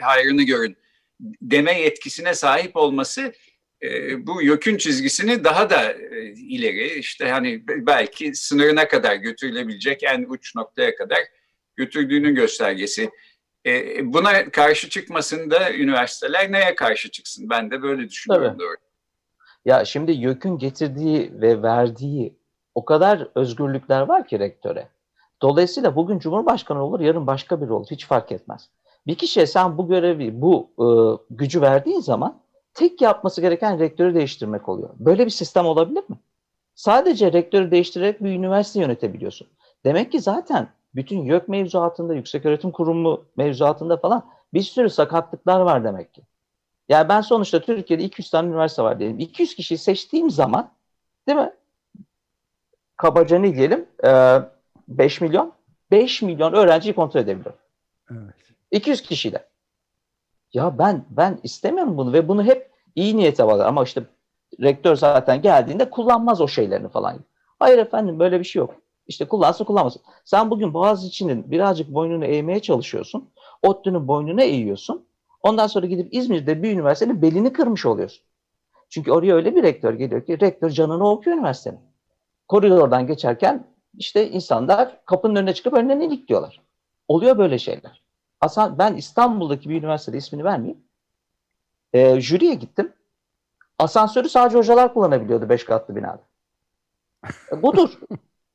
hayrını 0.00 0.42
görün 0.42 0.76
deme 1.20 1.80
yetkisine 1.80 2.34
sahip 2.34 2.76
olması 2.76 3.22
e, 3.22 3.32
bu 4.26 4.42
YÖK'ün 4.42 4.76
çizgisini 4.76 5.44
daha 5.44 5.70
da 5.70 5.92
e, 5.92 6.28
ileri 6.32 6.98
işte 6.98 7.30
hani 7.30 7.62
belki 7.66 8.34
sınırına 8.34 8.88
kadar 8.88 9.16
götürülebilecek 9.16 10.02
en 10.02 10.24
uç 10.28 10.54
noktaya 10.56 10.96
kadar 10.96 11.18
götürdüğünün 11.76 12.34
göstergesi. 12.34 13.10
E, 13.66 14.12
buna 14.12 14.50
karşı 14.50 14.88
çıkmasında 14.88 15.72
üniversiteler 15.72 16.52
neye 16.52 16.74
karşı 16.74 17.10
çıksın? 17.10 17.50
Ben 17.50 17.70
de 17.70 17.82
böyle 17.82 18.08
düşünüyorum 18.08 18.48
Tabii. 18.48 18.58
doğru. 18.58 18.76
Ya 19.64 19.84
şimdi 19.84 20.12
YÖK'ün 20.12 20.58
getirdiği 20.58 21.32
ve 21.40 21.62
verdiği 21.62 22.34
o 22.74 22.84
kadar 22.84 23.28
özgürlükler 23.34 24.00
var 24.00 24.26
ki 24.26 24.38
rektöre. 24.38 24.88
Dolayısıyla 25.42 25.96
bugün 25.96 26.18
Cumhurbaşkanı 26.18 26.84
olur, 26.84 27.00
yarın 27.00 27.26
başka 27.26 27.62
biri 27.62 27.72
olur. 27.72 27.86
Hiç 27.90 28.06
fark 28.06 28.32
etmez. 28.32 28.70
Bir 29.06 29.14
kişiye 29.14 29.46
sen 29.46 29.78
bu 29.78 29.88
görevi, 29.88 30.40
bu 30.40 30.70
e, 30.78 30.86
gücü 31.30 31.62
verdiğin 31.62 32.00
zaman 32.00 32.43
tek 32.74 33.00
yapması 33.00 33.40
gereken 33.40 33.78
rektörü 33.78 34.14
değiştirmek 34.14 34.68
oluyor. 34.68 34.90
Böyle 34.98 35.24
bir 35.26 35.30
sistem 35.30 35.66
olabilir 35.66 36.04
mi? 36.08 36.16
Sadece 36.74 37.32
rektörü 37.32 37.70
değiştirerek 37.70 38.24
bir 38.24 38.30
üniversite 38.30 38.80
yönetebiliyorsun. 38.80 39.46
Demek 39.84 40.12
ki 40.12 40.20
zaten 40.20 40.68
bütün 40.94 41.22
YÖK 41.22 41.48
mevzuatında, 41.48 42.14
Yükseköğretim 42.14 42.70
Kurumu 42.70 43.24
mevzuatında 43.36 43.96
falan 43.96 44.26
bir 44.54 44.62
sürü 44.62 44.90
sakatlıklar 44.90 45.60
var 45.60 45.84
demek 45.84 46.14
ki. 46.14 46.22
Yani 46.88 47.08
ben 47.08 47.20
sonuçta 47.20 47.60
Türkiye'de 47.60 48.04
200 48.04 48.30
tane 48.30 48.48
üniversite 48.48 48.82
var 48.82 48.98
diyelim. 48.98 49.18
200 49.18 49.54
kişiyi 49.54 49.78
seçtiğim 49.78 50.30
zaman 50.30 50.70
değil 51.28 51.38
mi? 51.38 51.52
Kabaca 52.96 53.38
ne 53.38 53.54
diyelim? 53.54 53.86
Ee, 54.04 54.38
5 54.88 55.20
milyon. 55.20 55.52
5 55.90 56.22
milyon 56.22 56.52
öğrenciyi 56.52 56.94
kontrol 56.94 57.20
edebiliyorum. 57.20 57.58
Evet. 58.10 58.34
200 58.70 59.02
kişiyle. 59.02 59.44
Ya 60.54 60.78
ben 60.78 61.04
ben 61.10 61.38
istemiyorum 61.42 61.96
bunu 61.98 62.12
ve 62.12 62.28
bunu 62.28 62.44
hep 62.44 62.70
iyi 62.94 63.16
niyete 63.16 63.46
bağlar 63.46 63.66
ama 63.66 63.84
işte 63.84 64.02
rektör 64.60 64.96
zaten 64.96 65.42
geldiğinde 65.42 65.90
kullanmaz 65.90 66.40
o 66.40 66.48
şeylerini 66.48 66.88
falan. 66.88 67.18
Hayır 67.58 67.78
efendim 67.78 68.18
böyle 68.18 68.38
bir 68.38 68.44
şey 68.44 68.60
yok. 68.60 68.74
İşte 69.06 69.28
kullansın 69.28 69.64
kullanmasın. 69.64 70.02
Sen 70.24 70.50
bugün 70.50 70.74
Boğaziçi'nin 70.74 71.50
birazcık 71.50 71.94
boynunu 71.94 72.24
eğmeye 72.24 72.60
çalışıyorsun. 72.62 73.30
ODTÜ'nün 73.62 74.08
boynunu 74.08 74.42
eğiyorsun. 74.42 75.06
Ondan 75.42 75.66
sonra 75.66 75.86
gidip 75.86 76.14
İzmir'de 76.14 76.62
bir 76.62 76.72
üniversitenin 76.72 77.22
belini 77.22 77.52
kırmış 77.52 77.86
oluyorsun. 77.86 78.24
Çünkü 78.88 79.12
oraya 79.12 79.34
öyle 79.34 79.56
bir 79.56 79.62
rektör 79.62 79.94
geliyor 79.94 80.24
ki 80.24 80.40
rektör 80.40 80.70
canını 80.70 81.08
okuyor 81.10 81.36
üniversitenin. 81.36 81.80
Koridordan 82.48 83.06
geçerken 83.06 83.66
işte 83.98 84.30
insanlar 84.30 85.04
kapının 85.04 85.36
önüne 85.36 85.54
çıkıp 85.54 85.72
önüne 85.72 86.06
ilik 86.06 86.28
diyorlar. 86.28 86.60
Oluyor 87.08 87.38
böyle 87.38 87.58
şeyler. 87.58 88.03
Asan, 88.44 88.78
ben 88.78 88.94
İstanbul'daki 88.94 89.68
bir 89.68 89.78
üniversitede 89.78 90.16
ismini 90.16 90.44
vermeyeyim. 90.44 90.80
E, 91.92 92.20
jüriye 92.20 92.54
gittim. 92.54 92.92
Asansörü 93.78 94.28
sadece 94.28 94.58
hocalar 94.58 94.94
kullanabiliyordu 94.94 95.48
beş 95.48 95.64
katlı 95.64 95.96
binada. 95.96 96.22
E, 97.52 97.62
budur. 97.62 97.98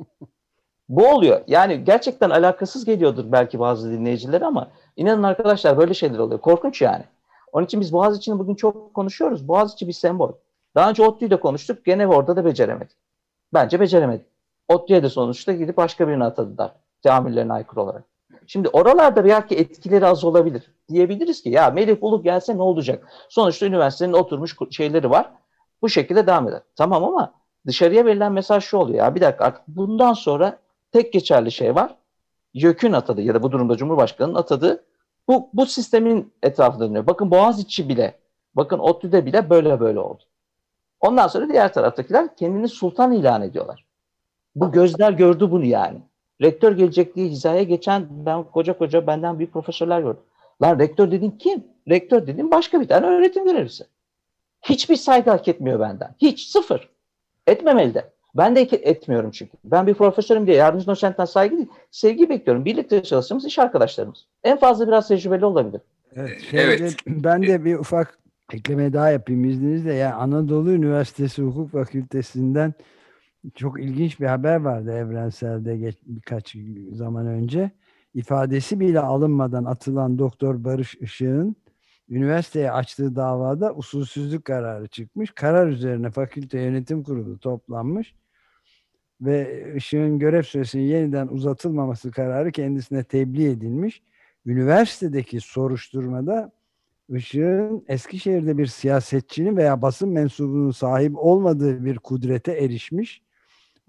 Bu 0.90 1.08
oluyor. 1.08 1.42
Yani 1.48 1.84
gerçekten 1.84 2.30
alakasız 2.30 2.86
geliyordur 2.86 3.32
belki 3.32 3.60
bazı 3.60 3.92
dinleyiciler 3.92 4.42
ama 4.42 4.72
inanın 4.96 5.24
arkadaşlar 5.24 5.78
böyle 5.78 5.94
şeyler 5.94 6.20
oluyor. 6.20 6.42
Korkunç 6.42 6.82
yani. 6.82 7.04
Onun 7.52 7.66
için 7.66 7.82
biz 7.82 7.94
Boğaziçi'ni 7.94 8.40
bugün 8.40 8.56
çok 8.56 8.94
konuşuyoruz. 8.94 9.48
Boğaziçi 9.48 9.88
bir 9.88 9.94
sembol. 9.94 10.32
Daha 10.76 10.90
önce 10.90 11.04
ODTÜ'yü 11.04 11.32
de 11.32 11.40
konuştuk. 11.40 11.86
Gene 11.86 12.08
orada 12.08 12.36
da 12.36 12.46
beceremedik. 12.46 12.98
Bence 13.54 13.80
beceremedik. 13.80 14.26
ODTÜ'ye 14.68 15.04
de 15.04 15.10
sonuçta 15.10 15.54
gidip 15.54 15.78
başka 15.78 16.08
birini 16.08 16.24
atadılar. 16.24 16.72
Teamüllerine 17.04 17.54
aykırı 17.54 17.82
olarak. 17.82 18.09
Şimdi 18.52 18.70
oralarda 18.70 19.26
belki 19.26 19.56
etkileri 19.56 20.06
az 20.06 20.24
olabilir. 20.24 20.72
Diyebiliriz 20.90 21.42
ki 21.44 21.50
ya 21.50 21.70
Melih 21.70 22.02
Buluk 22.02 22.24
gelse 22.24 22.58
ne 22.58 22.62
olacak? 22.62 23.08
Sonuçta 23.30 23.66
üniversitenin 23.66 24.14
oturmuş 24.14 24.56
şeyleri 24.72 25.10
var. 25.10 25.32
Bu 25.82 25.90
şekilde 25.90 26.28
devam 26.28 26.48
eder. 26.48 26.62
Tamam 26.76 27.04
ama 27.04 27.34
dışarıya 27.68 28.06
verilen 28.06 28.32
mesaj 28.32 28.64
şu 28.64 28.78
oluyor 28.78 28.98
ya 28.98 29.16
bir 29.16 29.22
dakika 29.22 29.46
artık 29.46 29.68
bundan 29.68 30.14
sonra 30.14 30.60
tek 30.92 31.14
geçerli 31.14 31.52
şey 31.52 31.76
var. 31.76 31.96
YÖK'ün 32.54 32.94
atadığı 32.94 33.22
ya 33.22 33.34
da 33.34 33.44
bu 33.44 33.52
durumda 33.52 33.78
Cumhurbaşkanı'nın 33.78 34.36
atadığı 34.36 34.84
bu, 35.28 35.50
bu 35.54 35.66
sistemin 35.66 36.34
etrafında 36.44 36.90
dönüyor. 36.90 37.08
Bakın 37.08 37.32
Boğaziçi 37.32 37.90
bile, 37.90 38.20
bakın 38.56 38.80
ODTÜ'de 38.80 39.26
bile 39.26 39.50
böyle 39.50 39.80
böyle 39.80 40.00
oldu. 40.00 40.24
Ondan 41.00 41.28
sonra 41.28 41.50
diğer 41.50 41.74
taraftakiler 41.74 42.36
kendini 42.36 42.68
sultan 42.68 43.12
ilan 43.12 43.42
ediyorlar. 43.42 43.86
Bu 44.56 44.72
gözler 44.72 45.12
gördü 45.12 45.52
bunu 45.52 45.66
yani. 45.66 46.09
Rektör 46.42 46.72
gelecek 46.72 47.16
diye 47.16 47.28
hizaya 47.28 47.64
geçen 47.64 48.08
ben 48.26 48.44
koca 48.44 48.78
koca 48.78 49.08
benden 49.08 49.40
büyük 49.40 49.54
profesörler 49.54 50.02
gördüm. 50.02 50.24
Lan 50.62 50.80
rektör 50.80 51.12
dedin 51.12 51.32
kim? 51.32 51.64
Rektör 51.90 52.28
dedin 52.28 52.52
başka 52.52 52.82
bir 52.82 52.88
tane 52.88 53.06
öğretim 53.06 53.46
görevlisi. 53.46 53.84
Hiçbir 54.62 54.96
saygı 54.96 55.30
hak 55.30 55.48
etmiyor 55.48 55.80
benden. 55.80 56.16
Hiç 56.18 56.48
sıfır. 56.48 56.90
Etmemeli 57.48 57.94
de. 57.94 58.10
Ben 58.36 58.56
de 58.56 58.62
etmiyorum 58.62 59.32
çünkü. 59.32 59.52
Ben 59.64 59.88
bir 59.88 59.94
profesörüm 59.94 60.48
diye 60.48 60.58
yardımcı 60.58 60.88
doçentten 60.88 61.26
saygı 61.26 61.58
değil, 61.58 61.68
sevgi 61.92 62.30
bekliyorum. 62.30 62.66
Birlikte 62.66 63.04
çalıştığımız 63.04 63.46
iş 63.46 63.60
arkadaşlarımız. 63.60 64.26
En 64.44 64.60
fazla 64.60 64.88
biraz 64.88 65.08
tecrübeli 65.08 65.46
olabilir. 65.46 65.82
Evet. 66.16 66.42
evet. 66.54 66.96
Ben 67.08 67.44
de 67.44 67.66
bir 67.66 67.76
ufak 67.76 68.20
ekleme 68.54 68.94
daha 68.94 69.10
yapayım 69.12 69.46
izninizle. 69.46 69.94
Yani 69.94 70.14
Anadolu 70.14 70.72
Üniversitesi 70.72 71.42
Hukuk 71.42 71.72
Fakültesinden 71.72 72.74
çok 73.56 73.82
ilginç 73.82 74.20
bir 74.20 74.26
haber 74.26 74.56
vardı 74.56 74.92
Evrensel'de 74.92 75.78
geç, 75.78 75.96
birkaç 76.06 76.56
zaman 76.92 77.28
önce. 77.28 77.72
İfadesi 78.14 78.80
bile 78.80 79.00
alınmadan 79.00 79.66
atılan 79.66 80.20
Doktor 80.20 80.64
Barış 80.64 80.96
Işık'ın 80.96 81.56
üniversiteye 82.10 82.72
açtığı 82.72 83.16
davada 83.16 83.74
usulsüzlük 83.76 84.46
kararı 84.46 84.88
çıkmış. 84.88 85.32
Karar 85.32 85.68
üzerine 85.68 86.12
fakülte 86.12 86.60
yönetim 86.60 87.04
kurulu 87.04 87.40
toplanmış 87.40 88.16
ve 89.22 89.66
Işık'ın 89.76 90.20
görev 90.20 90.44
süresinin 90.44 90.84
yeniden 90.84 91.28
uzatılmaması 91.28 92.12
kararı 92.12 92.52
kendisine 92.52 93.04
tebliğ 93.04 93.50
edilmiş. 93.50 94.02
Üniversitedeki 94.46 95.42
soruşturmada 95.42 96.52
Işık'ın 97.10 97.86
Eskişehir'de 97.88 98.58
bir 98.58 98.68
siyasetçinin 98.68 99.58
veya 99.58 99.82
basın 99.82 100.10
mensubunun 100.10 100.72
sahip 100.72 101.18
olmadığı 101.18 101.86
bir 101.86 101.98
kudrete 101.98 102.52
erişmiş 102.52 103.22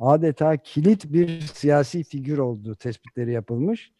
adeta 0.00 0.56
kilit 0.56 1.12
bir 1.12 1.40
siyasi 1.40 2.04
figür 2.04 2.38
olduğu 2.38 2.74
tespitleri 2.74 3.32
yapılmış 3.32 3.92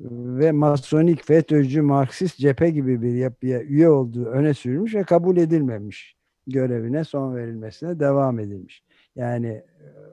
ve 0.00 0.52
masonik, 0.52 1.24
FETÖ'cü, 1.24 1.82
Marksist 1.82 2.38
cephe 2.38 2.70
gibi 2.70 3.02
bir 3.02 3.14
yapıya 3.14 3.62
üye 3.62 3.88
olduğu 3.88 4.24
öne 4.24 4.54
sürülmüş 4.54 4.94
ve 4.94 5.02
kabul 5.02 5.36
edilmemiş. 5.36 6.16
Görevine 6.46 7.04
son 7.04 7.36
verilmesine 7.36 8.00
devam 8.00 8.38
edilmiş. 8.38 8.82
Yani 9.16 9.46
e, 9.46 9.64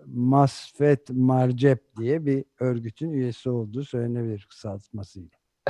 Masfet 0.06 1.10
Marcep 1.10 1.98
diye 1.98 2.26
bir 2.26 2.46
örgütün 2.60 3.12
üyesi 3.12 3.50
olduğu 3.50 3.84
söylenebilir 3.84 4.48
kısaltmasıyla. 4.50 5.30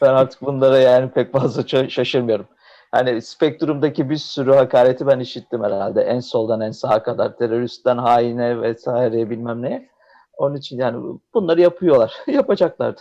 ben 0.00 0.14
artık 0.14 0.42
bunlara 0.42 0.78
yani 0.78 1.10
pek 1.10 1.32
fazla 1.32 1.88
şaşırmıyorum. 1.88 2.46
Hani 2.92 3.22
spektrumdaki 3.22 4.10
bir 4.10 4.16
sürü 4.16 4.52
hakareti 4.52 5.06
ben 5.06 5.20
işittim 5.20 5.64
herhalde. 5.64 6.00
En 6.00 6.20
soldan 6.20 6.60
en 6.60 6.70
sağa 6.70 7.02
kadar 7.02 7.36
teröristten 7.36 7.98
haine 7.98 8.62
vesaire 8.62 9.30
bilmem 9.30 9.62
ne. 9.62 9.88
Onun 10.32 10.56
için 10.56 10.78
yani 10.78 11.18
bunları 11.34 11.60
yapıyorlar. 11.60 12.12
Yapacaklardı. 12.26 13.00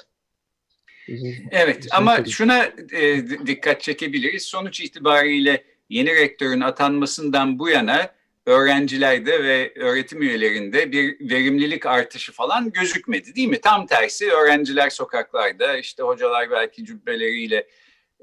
Evet 1.51 1.87
ama 1.91 2.25
şuna 2.25 2.65
e, 2.93 3.27
dikkat 3.47 3.81
çekebiliriz. 3.81 4.43
Sonuç 4.43 4.81
itibariyle 4.81 5.63
yeni 5.89 6.15
rektörün 6.15 6.61
atanmasından 6.61 7.59
bu 7.59 7.69
yana 7.69 8.09
öğrencilerde 8.45 9.43
ve 9.43 9.73
öğretim 9.75 10.21
üyelerinde 10.21 10.91
bir 10.91 11.29
verimlilik 11.29 11.85
artışı 11.85 12.31
falan 12.31 12.71
gözükmedi 12.71 13.35
değil 13.35 13.49
mi? 13.49 13.61
Tam 13.61 13.85
tersi 13.85 14.31
öğrenciler 14.31 14.89
sokaklarda 14.89 15.77
işte 15.77 16.03
hocalar 16.03 16.51
belki 16.51 16.85
cübbeleriyle 16.85 17.67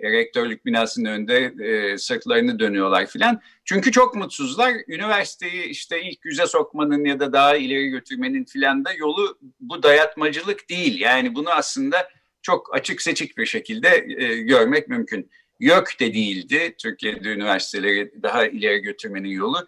rektörlük 0.03 0.67
binasının 0.67 1.11
önünde 1.11 1.55
e, 1.65 1.99
sırtlarını 1.99 2.59
dönüyorlar 2.59 3.07
filan. 3.07 3.41
Çünkü 3.65 3.93
çok 3.93 4.15
mutsuzlar. 4.15 4.75
Üniversiteyi 4.89 5.65
işte 5.65 6.03
ilk 6.03 6.25
yüze 6.25 6.47
sokmanın 6.47 7.05
ya 7.05 7.21
da 7.21 7.33
daha 7.33 7.57
ileri 7.57 7.89
götürmenin 7.89 8.45
filan 8.45 8.85
da 8.85 8.93
yolu 8.93 9.39
bu 9.61 9.83
dayatmacılık 9.83 10.71
değil. 10.71 11.01
Yani 11.01 11.35
bunu 11.35 11.51
aslında 11.51 12.09
çok 12.43 12.75
açık 12.75 13.03
seçik 13.03 13.39
bir 13.39 13.47
şekilde 13.47 14.07
e, 14.19 14.37
görmek 14.43 14.89
mümkün. 14.89 15.31
YÖK 15.61 16.01
de 16.01 16.15
değildi 16.15 16.75
Türkiye'de 16.79 17.29
üniversiteleri 17.29 18.13
daha 18.23 18.47
ileri 18.47 18.79
götürmenin 18.79 19.29
yolu. 19.29 19.67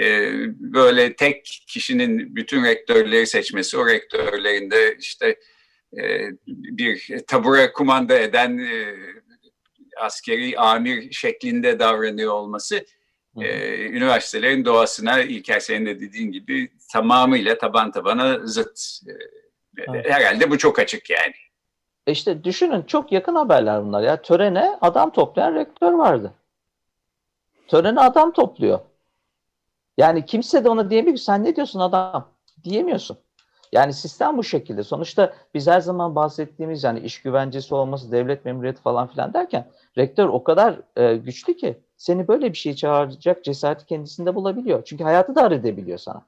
E, 0.00 0.30
böyle 0.58 1.16
tek 1.16 1.64
kişinin 1.66 2.36
bütün 2.36 2.64
rektörleri 2.64 3.26
seçmesi, 3.26 3.76
o 3.76 3.86
rektörlerin 3.86 4.70
de 4.70 4.96
işte 5.00 5.38
e, 5.98 6.30
bir 6.46 7.18
tabura 7.26 7.72
kumanda 7.72 8.18
eden 8.18 8.58
e, 8.58 8.94
askeri 10.00 10.58
amir 10.58 11.12
şeklinde 11.12 11.78
davranıyor 11.78 12.32
olması 12.32 12.84
e, 13.40 13.78
üniversitelerin 13.88 14.64
doğasına 14.64 15.20
İlker 15.20 15.60
senin 15.60 15.86
de 15.86 16.00
dediğin 16.00 16.32
gibi 16.32 16.70
tamamıyla 16.92 17.58
taban 17.58 17.90
tabana 17.90 18.46
zıt. 18.46 18.80
E, 19.06 19.12
evet. 19.88 20.10
Herhalde 20.10 20.50
bu 20.50 20.58
çok 20.58 20.78
açık 20.78 21.10
yani. 21.10 21.34
E 22.06 22.12
işte 22.12 22.44
düşünün 22.44 22.82
çok 22.82 23.12
yakın 23.12 23.34
haberler 23.34 23.84
bunlar 23.84 24.02
ya. 24.02 24.22
Törene 24.22 24.78
adam 24.80 25.12
toplayan 25.12 25.54
rektör 25.54 25.92
vardı. 25.92 26.34
Törene 27.68 28.00
adam 28.00 28.32
topluyor. 28.32 28.80
Yani 29.98 30.26
kimse 30.26 30.64
de 30.64 30.68
ona 30.68 30.90
diyemiyor 30.90 31.16
ki 31.16 31.22
sen 31.22 31.44
ne 31.44 31.56
diyorsun 31.56 31.80
adam? 31.80 32.28
Diyemiyorsun. 32.64 33.18
Yani 33.72 33.92
sistem 33.92 34.36
bu 34.36 34.44
şekilde. 34.44 34.82
Sonuçta 34.82 35.32
biz 35.54 35.66
her 35.66 35.80
zaman 35.80 36.14
bahsettiğimiz 36.14 36.84
yani 36.84 37.00
iş 37.00 37.22
güvencesi 37.22 37.74
olması, 37.74 38.12
devlet 38.12 38.44
memuriyeti 38.44 38.82
falan 38.82 39.08
filan 39.08 39.34
derken 39.34 39.66
rektör 39.98 40.28
o 40.28 40.44
kadar 40.44 40.80
e, 40.96 41.16
güçlü 41.16 41.56
ki 41.56 41.78
seni 41.96 42.28
böyle 42.28 42.52
bir 42.52 42.58
şey 42.58 42.74
çağıracak 42.74 43.44
cesareti 43.44 43.86
kendisinde 43.86 44.34
bulabiliyor. 44.34 44.82
Çünkü 44.84 45.04
hayatı 45.04 45.34
dar 45.34 45.52
edebiliyor 45.52 45.98
sana. 45.98 46.22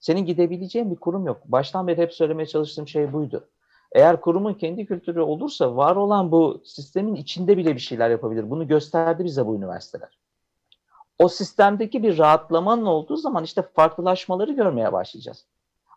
Senin 0.00 0.26
gidebileceğin 0.26 0.90
bir 0.90 0.96
kurum 0.96 1.26
yok. 1.26 1.40
Baştan 1.44 1.86
beri 1.86 2.00
hep 2.00 2.14
söylemeye 2.14 2.46
çalıştığım 2.46 2.88
şey 2.88 3.12
buydu. 3.12 3.48
Eğer 3.92 4.20
kurumun 4.20 4.54
kendi 4.54 4.86
kültürü 4.86 5.20
olursa 5.20 5.76
var 5.76 5.96
olan 5.96 6.32
bu 6.32 6.62
sistemin 6.64 7.14
içinde 7.14 7.56
bile 7.56 7.74
bir 7.74 7.80
şeyler 7.80 8.10
yapabilir. 8.10 8.50
Bunu 8.50 8.68
gösterdi 8.68 9.24
bize 9.24 9.46
bu 9.46 9.56
üniversiteler. 9.56 10.18
O 11.18 11.28
sistemdeki 11.28 12.02
bir 12.02 12.18
rahatlamanın 12.18 12.86
olduğu 12.86 13.16
zaman 13.16 13.44
işte 13.44 13.62
farklılaşmaları 13.62 14.52
görmeye 14.52 14.92
başlayacağız. 14.92 15.44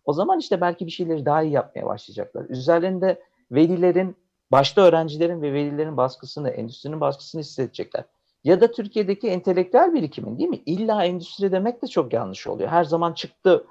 O 0.10 0.13
zaman 0.13 0.39
işte 0.39 0.62
belki 0.62 0.86
bir 0.86 0.91
şeyleri 0.91 1.26
daha 1.26 1.43
iyi 1.43 1.52
yapmaya 1.52 1.86
başlayacaklar. 1.86 2.45
Üzerlerinde 2.50 3.22
velilerin, 3.52 4.15
başta 4.52 4.82
öğrencilerin 4.82 5.41
ve 5.41 5.54
velilerin 5.54 5.98
baskısını, 5.98 6.50
endüstrinin 6.50 7.02
baskısını 7.02 7.41
hissedecekler. 7.41 8.04
Ya 8.43 8.62
da 8.62 8.72
Türkiye'deki 8.72 9.28
entelektüel 9.28 9.93
birikimin 9.93 10.38
değil 10.38 10.50
mi? 10.50 10.62
İlla 10.65 11.04
endüstri 11.04 11.52
demek 11.52 11.82
de 11.82 11.88
çok 11.88 12.13
yanlış 12.13 12.48
oluyor. 12.48 12.69
Her 12.69 12.84
zaman 12.84 13.13
çıktı, 13.13 13.65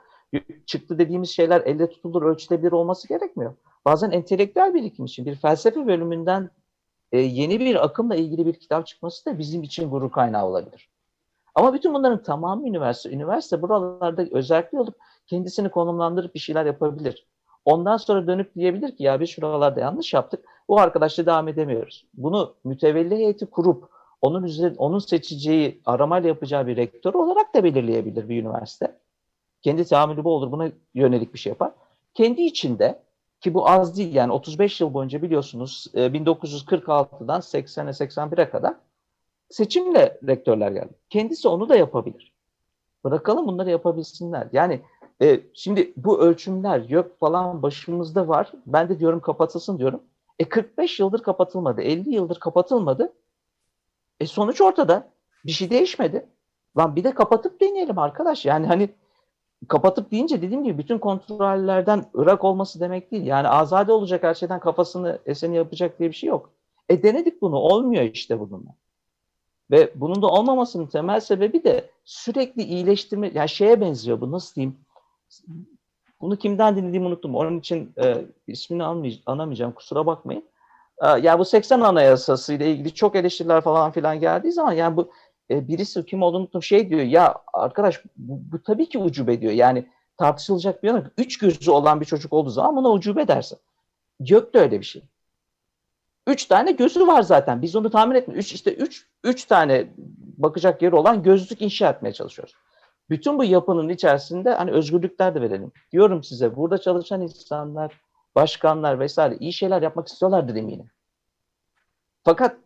çıktı 0.66 0.98
dediğimiz 0.98 1.30
şeyler 1.30 1.60
elde 1.60 1.90
tutulur, 1.90 2.22
ölçülebilir 2.22 2.72
olması 2.72 3.08
gerekmiyor. 3.08 3.54
Bazen 3.84 4.10
entelektüel 4.10 4.74
birikim 4.74 5.04
için 5.04 5.26
bir 5.26 5.34
felsefe 5.34 5.86
bölümünden 5.86 6.50
e, 7.12 7.20
yeni 7.20 7.60
bir 7.60 7.84
akımla 7.84 8.14
ilgili 8.14 8.46
bir 8.46 8.54
kitap 8.54 8.86
çıkması 8.86 9.26
da 9.26 9.38
bizim 9.38 9.62
için 9.62 9.90
gurur 9.90 10.10
kaynağı 10.10 10.46
olabilir. 10.46 10.88
Ama 11.54 11.74
bütün 11.74 11.94
bunların 11.94 12.22
tamamı 12.22 12.68
üniversite. 12.68 13.10
Üniversite 13.10 13.62
buralarda 13.62 14.26
özellikle 14.30 14.80
olup 14.80 14.94
kendisini 15.28 15.68
konumlandırıp 15.68 16.34
bir 16.34 16.40
şeyler 16.40 16.66
yapabilir. 16.66 17.26
Ondan 17.64 17.96
sonra 17.96 18.26
dönüp 18.26 18.54
diyebilir 18.54 18.96
ki 18.96 19.02
ya 19.02 19.20
biz 19.20 19.28
şuralarda 19.30 19.80
yanlış 19.80 20.14
yaptık. 20.14 20.44
Bu 20.68 20.80
arkadaşla 20.80 21.26
devam 21.26 21.48
edemiyoruz. 21.48 22.06
Bunu 22.14 22.54
mütevelli 22.64 23.16
heyeti 23.16 23.46
kurup 23.46 23.88
onun 24.22 24.42
üzerine, 24.42 24.76
onun 24.78 24.98
seçeceği, 24.98 25.80
aramayla 25.86 26.28
yapacağı 26.28 26.66
bir 26.66 26.76
rektör 26.76 27.14
olarak 27.14 27.54
da 27.54 27.64
belirleyebilir 27.64 28.28
bir 28.28 28.42
üniversite. 28.42 28.98
Kendi 29.62 29.84
tahammülü 29.84 30.24
bu 30.24 30.30
olur. 30.30 30.52
Buna 30.52 30.70
yönelik 30.94 31.34
bir 31.34 31.38
şey 31.38 31.50
yapar. 31.50 31.72
Kendi 32.14 32.42
içinde 32.42 33.02
ki 33.40 33.54
bu 33.54 33.68
az 33.68 33.98
değil 33.98 34.14
yani 34.14 34.32
35 34.32 34.80
yıl 34.80 34.94
boyunca 34.94 35.22
biliyorsunuz 35.22 35.86
1946'dan 35.94 37.40
80'e 37.40 38.06
81'e 38.06 38.50
kadar 38.50 38.74
seçimle 39.50 40.18
rektörler 40.26 40.70
geldi. 40.70 40.94
Kendisi 41.10 41.48
onu 41.48 41.68
da 41.68 41.76
yapabilir. 41.76 42.32
Bırakalım 43.04 43.46
bunları 43.46 43.70
yapabilsinler. 43.70 44.48
Yani 44.52 44.80
e, 45.22 45.40
şimdi 45.54 45.92
bu 45.96 46.20
ölçümler 46.20 46.80
yok 46.88 47.18
falan 47.18 47.62
başımızda 47.62 48.28
var. 48.28 48.52
Ben 48.66 48.88
de 48.88 48.98
diyorum 48.98 49.20
kapatılsın 49.20 49.78
diyorum. 49.78 50.00
E 50.38 50.44
45 50.44 51.00
yıldır 51.00 51.22
kapatılmadı. 51.22 51.82
50 51.82 52.10
yıldır 52.10 52.40
kapatılmadı. 52.40 53.12
E 54.20 54.26
sonuç 54.26 54.60
ortada. 54.60 55.08
Bir 55.46 55.52
şey 55.52 55.70
değişmedi. 55.70 56.26
Lan 56.76 56.96
bir 56.96 57.04
de 57.04 57.14
kapatıp 57.14 57.60
deneyelim 57.60 57.98
arkadaş. 57.98 58.46
Yani 58.46 58.66
hani 58.66 58.90
kapatıp 59.68 60.10
deyince 60.10 60.42
dediğim 60.42 60.64
gibi 60.64 60.78
bütün 60.78 60.98
kontrollerden 60.98 62.04
ırak 62.18 62.44
olması 62.44 62.80
demek 62.80 63.12
değil. 63.12 63.26
Yani 63.26 63.48
azade 63.48 63.92
olacak 63.92 64.22
her 64.22 64.34
şeyden 64.34 64.60
kafasını 64.60 65.18
eseni 65.26 65.56
yapacak 65.56 65.98
diye 65.98 66.08
bir 66.08 66.14
şey 66.14 66.28
yok. 66.28 66.50
E 66.88 67.02
denedik 67.02 67.42
bunu. 67.42 67.56
Olmuyor 67.56 68.02
işte 68.02 68.40
bununla. 68.40 68.74
Ve 69.70 69.92
bunun 69.94 70.22
da 70.22 70.26
olmamasının 70.26 70.86
temel 70.86 71.20
sebebi 71.20 71.64
de 71.64 71.90
sürekli 72.04 72.62
iyileştirme, 72.62 73.30
yani 73.34 73.48
şeye 73.48 73.80
benziyor 73.80 74.20
bu 74.20 74.32
nasıl 74.32 74.54
diyeyim, 74.54 74.76
bunu 76.20 76.36
kimden 76.36 76.76
dinlediğimi 76.76 77.06
unuttum. 77.06 77.34
Onun 77.34 77.58
için 77.58 77.92
e, 78.02 78.24
ismini 78.46 78.84
anamayacağım 79.26 79.72
kusura 79.72 80.06
bakmayın. 80.06 80.44
E, 81.02 81.06
ya 81.06 81.38
bu 81.38 81.44
80 81.44 81.80
Anayasası 81.80 82.52
ile 82.54 82.70
ilgili 82.70 82.94
çok 82.94 83.16
eleştiriler 83.16 83.60
falan 83.60 83.90
filan 83.92 84.20
geldiği 84.20 84.52
zaman 84.52 84.72
yani 84.72 84.96
bu 84.96 85.10
e, 85.50 85.68
birisi 85.68 86.06
kim 86.06 86.22
olduğunu 86.22 86.40
unuttum 86.40 86.62
şey 86.62 86.90
diyor 86.90 87.00
ya 87.00 87.34
arkadaş 87.52 88.04
bu, 88.16 88.40
bu 88.52 88.62
tabii 88.62 88.88
ki 88.88 88.98
ucube 88.98 89.40
diyor. 89.40 89.52
Yani 89.52 89.86
tartışılacak 90.18 90.82
bir 90.82 90.88
yana 90.88 91.10
üç 91.18 91.38
gözü 91.38 91.70
olan 91.70 92.00
bir 92.00 92.06
çocuk 92.06 92.32
olduğu 92.32 92.50
zaman 92.50 92.76
buna 92.76 92.90
ucube 92.90 93.28
dersin. 93.28 93.58
Gök 94.20 94.54
de 94.54 94.58
öyle 94.58 94.80
bir 94.80 94.84
şey. 94.84 95.02
Üç 96.26 96.44
tane 96.44 96.72
gözü 96.72 97.06
var 97.06 97.22
zaten. 97.22 97.62
Biz 97.62 97.76
onu 97.76 97.90
tahmin 97.90 98.14
etmiyoruz. 98.14 98.46
Üç, 98.46 98.52
işte 98.52 98.74
üç, 98.74 99.06
üç 99.24 99.44
tane 99.44 99.86
bakacak 100.38 100.82
yeri 100.82 100.94
olan 100.94 101.22
gözlük 101.22 101.62
inşa 101.62 101.90
etmeye 101.90 102.12
çalışıyoruz. 102.12 102.54
Bütün 103.10 103.38
bu 103.38 103.44
yapının 103.44 103.88
içerisinde 103.88 104.50
hani 104.54 104.70
özgürlükler 104.70 105.34
de 105.34 105.40
verelim. 105.40 105.72
Diyorum 105.92 106.24
size 106.24 106.56
burada 106.56 106.78
çalışan 106.78 107.20
insanlar, 107.20 108.00
başkanlar 108.34 109.00
vesaire 109.00 109.36
iyi 109.40 109.52
şeyler 109.52 109.82
yapmak 109.82 110.08
istiyorlardır 110.08 110.56
eminim. 110.56 110.90
Fakat 112.24 112.56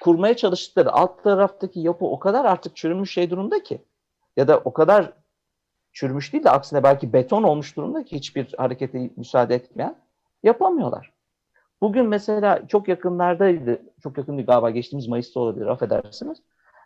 kurmaya 0.00 0.36
çalıştıkları 0.36 0.92
alt 0.92 1.24
taraftaki 1.24 1.80
yapı 1.80 2.04
o 2.04 2.18
kadar 2.18 2.44
artık 2.44 2.76
çürümüş 2.76 3.12
şey 3.12 3.30
durumda 3.30 3.62
ki 3.62 3.82
ya 4.36 4.48
da 4.48 4.58
o 4.58 4.72
kadar 4.72 5.12
çürümüş 5.92 6.32
değil 6.32 6.44
de 6.44 6.50
aksine 6.50 6.82
belki 6.82 7.12
beton 7.12 7.42
olmuş 7.42 7.76
durumda 7.76 8.04
ki 8.04 8.16
hiçbir 8.16 8.54
harekete 8.58 9.10
müsaade 9.16 9.54
etmeyen 9.54 9.96
yapamıyorlar. 10.42 11.12
Bugün 11.80 12.06
mesela 12.06 12.68
çok 12.68 12.88
yakınlardaydı, 12.88 13.82
çok 14.02 14.18
yakın 14.18 14.46
galiba 14.46 14.70
geçtiğimiz 14.70 15.08
Mayıs'ta 15.08 15.40
olabilir 15.40 15.66
affedersiniz. 15.66 16.38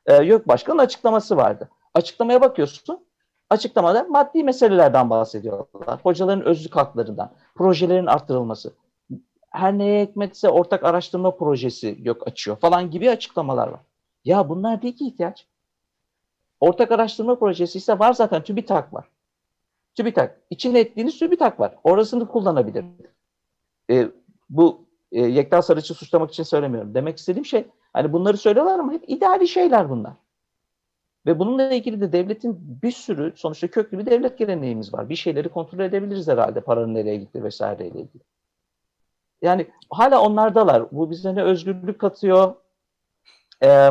Ee, 0.07 0.23
YÖK 0.23 0.49
Başkanı'nın 0.49 0.83
açıklaması 0.83 1.37
vardı. 1.37 1.69
Açıklamaya 1.95 2.40
bakıyorsun, 2.40 3.05
açıklamada 3.51 4.05
maddi 4.05 4.45
meselelerden 4.45 5.11
bahsediyorlar. 5.11 6.01
Hocaların 6.03 6.45
özlük 6.45 6.77
haklarından, 6.77 7.33
projelerin 7.55 8.07
arttırılması, 8.07 8.73
her 9.51 9.79
neye 9.79 10.07
hikmetse 10.07 10.49
ortak 10.49 10.85
araştırma 10.85 11.37
projesi 11.37 11.99
yok 12.03 12.29
açıyor 12.29 12.57
falan 12.57 12.90
gibi 12.90 13.11
açıklamalar 13.11 13.69
var. 13.69 13.81
Ya 14.25 14.49
bunlar 14.49 14.83
değil 14.83 14.97
ki 14.97 15.07
ihtiyaç. 15.07 15.47
Ortak 16.61 16.93
araştırma 16.93 17.38
projesi 17.38 17.79
ise 17.79 17.99
var 17.99 18.12
zaten 18.12 18.43
TÜBİTAK 18.43 18.95
var. 18.95 19.09
TÜBİTAK. 19.95 20.40
İçine 20.51 20.81
ettiğiniz 20.81 21.19
TÜBİTAK 21.19 21.61
var. 21.61 21.75
Orasını 21.85 22.29
kullanabilir. 22.29 22.85
E, 23.90 24.09
bu 24.51 24.81
e, 25.12 25.21
Yekta 25.21 25.62
Sarıç'ı 25.62 25.95
suçlamak 25.95 26.31
için 26.31 26.43
söylemiyorum. 26.43 26.95
Demek 26.95 27.19
istediğim 27.19 27.45
şey 27.45 27.67
hani 27.94 28.12
bunları 28.12 28.37
söylüyorlar 28.37 28.78
ama 28.78 28.92
hep 28.92 29.04
ideali 29.07 29.48
şeyler 29.48 29.90
bunlar. 29.90 30.12
Ve 31.26 31.38
bununla 31.38 31.72
ilgili 31.72 32.00
de 32.00 32.12
devletin 32.12 32.80
bir 32.83 32.92
sürü 32.92 33.33
sonuçta 33.37 33.68
köklü 33.68 33.98
bir 33.98 34.07
devlet 34.07 34.38
geleneğimiz 34.38 34.94
var. 34.94 35.09
Bir 35.09 35.16
şeyleri 35.16 35.48
kontrol 35.48 35.78
edebiliriz 35.78 36.28
herhalde 36.28 36.61
paranın 36.61 36.94
nereye 36.94 37.16
gitti 37.16 37.44
vesaireyle 37.44 38.00
ilgili. 38.00 38.22
Yani 39.42 39.66
hala 39.90 40.20
onlardalar. 40.20 40.90
Bu 40.92 41.11
bize 41.11 41.35
ne 41.35 41.42
özgürlük 41.42 41.98
katıyor, 41.98 42.54
e, 43.62 43.90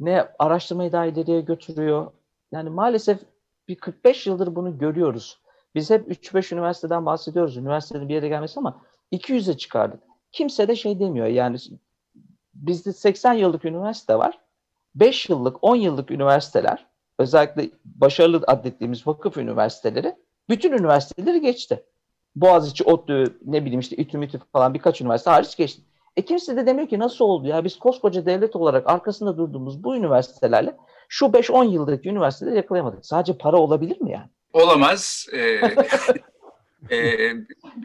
ne 0.00 0.28
araştırmayı 0.38 0.92
daha 0.92 1.06
ileriye 1.06 1.40
götürüyor. 1.40 2.12
Yani 2.52 2.70
maalesef 2.70 3.18
bir 3.68 3.74
45 3.74 4.26
yıldır 4.26 4.54
bunu 4.54 4.78
görüyoruz. 4.78 5.40
Biz 5.74 5.90
hep 5.90 6.10
3-5 6.10 6.54
üniversiteden 6.54 7.06
bahsediyoruz. 7.06 7.56
Üniversitenin 7.56 8.08
bir 8.08 8.14
yere 8.14 8.28
gelmesi 8.28 8.60
ama 8.60 8.82
200'e 9.12 9.56
çıkardık. 9.56 10.00
Kimse 10.32 10.68
de 10.68 10.76
şey 10.76 11.00
demiyor. 11.00 11.26
Yani 11.26 11.56
bizde 12.54 12.92
80 12.92 13.32
yıllık 13.32 13.64
üniversite 13.64 14.18
var. 14.18 14.38
5 14.94 15.28
yıllık, 15.28 15.64
10 15.64 15.76
yıllık 15.76 16.10
üniversiteler, 16.10 16.86
özellikle 17.18 17.70
başarılı 17.84 18.44
adettiğimiz 18.46 19.06
vakıf 19.06 19.36
üniversiteleri, 19.36 20.14
bütün 20.48 20.72
üniversiteleri 20.72 21.40
geçti. 21.40 21.82
Boğaziçi, 22.36 22.84
ODTÜ, 22.84 23.38
ne 23.44 23.64
bileyim 23.64 23.80
işte 23.80 23.96
İTÜ, 23.96 24.18
MİTÜ 24.18 24.40
falan 24.52 24.74
birkaç 24.74 25.00
üniversite 25.00 25.30
hariç 25.30 25.56
geçti. 25.56 25.82
E 26.16 26.22
kimse 26.24 26.56
de 26.56 26.66
demiyor 26.66 26.88
ki 26.88 26.98
nasıl 26.98 27.24
oldu 27.24 27.48
ya 27.48 27.64
biz 27.64 27.78
koskoca 27.78 28.26
devlet 28.26 28.56
olarak 28.56 28.90
arkasında 28.90 29.36
durduğumuz 29.36 29.84
bu 29.84 29.96
üniversitelerle 29.96 30.76
şu 31.08 31.24
5-10 31.24 31.70
yıldaki 31.70 32.08
üniversiteleri 32.08 32.56
yakalayamadık. 32.56 33.06
Sadece 33.06 33.38
para 33.38 33.56
olabilir 33.56 34.00
mi 34.00 34.12
yani? 34.12 34.28
Olamaz. 34.52 35.26
Ee, 35.32 35.60
e, 36.96 37.30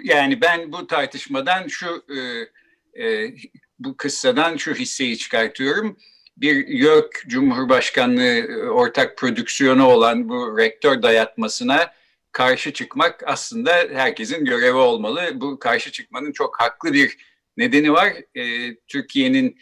yani 0.03 0.41
ben 0.41 0.71
bu 0.71 0.87
tartışmadan 0.87 1.67
şu 1.67 2.03
e, 2.09 2.17
e, 3.03 3.33
bu 3.79 3.97
kıssadan 3.97 4.57
şu 4.57 4.73
hisseyi 4.73 5.17
çıkartıyorum. 5.17 5.97
Bir 6.37 6.67
YÖK 6.67 7.23
Cumhurbaşkanlığı 7.27 8.47
ortak 8.71 9.17
prodüksiyonu 9.17 9.85
olan 9.87 10.29
bu 10.29 10.57
rektör 10.57 11.01
dayatmasına 11.01 11.93
karşı 12.31 12.73
çıkmak 12.73 13.23
aslında 13.25 13.71
herkesin 13.93 14.45
görevi 14.45 14.77
olmalı. 14.77 15.31
Bu 15.33 15.59
karşı 15.59 15.91
çıkmanın 15.91 16.31
çok 16.31 16.61
haklı 16.61 16.93
bir 16.93 17.17
nedeni 17.57 17.93
var. 17.93 18.13
E, 18.35 18.75
Türkiye'nin 18.87 19.57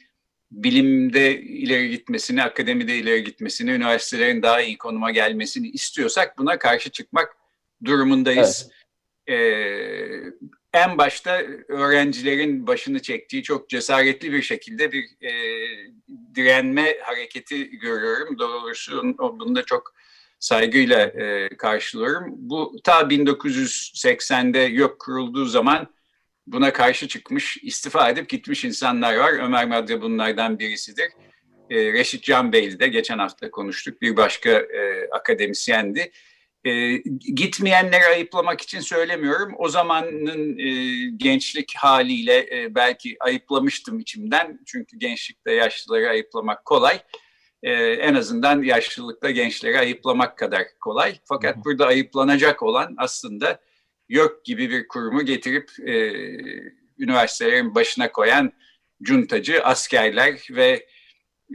bilimde 0.52 1.42
ileri 1.42 1.90
gitmesini, 1.90 2.44
akademide 2.44 2.96
ileri 2.96 3.24
gitmesini, 3.24 3.72
üniversitelerin 3.72 4.42
daha 4.42 4.62
iyi 4.62 4.78
konuma 4.78 5.12
gelmesini 5.12 5.70
istiyorsak 5.70 6.38
buna 6.38 6.60
karşı 6.60 6.90
çıkmak 6.92 7.38
durumundayız. 7.86 8.70
Evet. 8.70 8.76
Ee, 9.28 10.24
en 10.76 10.98
başta 10.98 11.42
öğrencilerin 11.68 12.68
başını 12.68 13.02
çektiği 13.02 13.44
çok 13.44 13.70
cesaretli 13.70 14.32
bir 14.32 14.42
şekilde 14.42 14.92
bir 14.92 15.04
e, 15.22 15.32
direnme 16.36 16.98
hareketi 17.02 17.70
görüyorum. 17.70 18.40
Doğrusu 18.40 19.16
bunu 19.20 19.56
da 19.56 19.64
çok 19.64 19.94
saygıyla 20.40 21.02
e, 21.06 21.50
karşılıyorum. 21.58 22.26
Bu 22.30 22.76
ta 22.84 23.02
1980'de 23.02 24.60
yok 24.60 25.00
kurulduğu 25.00 25.46
zaman 25.46 25.88
buna 26.48 26.74
karşı 26.74 27.08
çıkmış, 27.08 27.58
istifa 27.64 28.10
edip 28.10 28.30
gitmiş 28.30 28.66
insanlar 28.66 29.16
var. 29.18 29.34
Ömer 29.34 29.68
Madre 29.68 30.02
bunlardan 30.02 30.60
birisidir. 30.60 31.10
E, 31.70 31.94
Reşit 31.94 32.24
Can 32.24 32.54
Bey'li 32.54 32.80
de 32.80 32.88
geçen 32.88 33.18
hafta 33.18 33.52
konuştuk. 33.52 34.02
Bir 34.02 34.18
başka 34.18 34.50
e, 34.50 35.10
akademisyendi. 35.12 36.12
E, 36.66 36.98
gitmeyenleri 37.36 38.06
ayıplamak 38.06 38.62
için 38.62 38.80
söylemiyorum. 38.80 39.54
O 39.58 39.70
zamanın 39.70 40.58
e, 40.58 40.70
gençlik 41.18 41.74
haliyle 41.76 42.38
e, 42.52 42.76
belki 42.76 43.18
ayıplamıştım 43.20 44.00
içimden. 44.00 44.60
Çünkü 44.66 44.98
gençlikte 44.98 45.52
yaşlıları 45.52 46.10
ayıplamak 46.10 46.66
kolay. 46.66 47.00
E, 47.64 47.72
en 47.74 48.14
azından 48.16 48.62
yaşlılıkta 48.62 49.32
gençleri 49.32 49.80
ayıplamak 49.80 50.38
kadar 50.38 50.64
kolay. 50.80 51.20
Fakat 51.26 51.66
burada 51.66 51.88
ayıplanacak 51.88 52.64
olan 52.64 52.96
aslında 52.98 53.60
YÖK 54.10 54.46
gibi 54.46 54.70
bir 54.70 54.88
kurumu 54.88 55.26
getirip 55.26 55.72
e, 55.88 55.94
üniversitelerin 57.00 57.76
başına 57.76 58.12
koyan 58.12 58.52
cuntacı 59.02 59.64
askerler 59.64 60.48
ve 60.50 60.88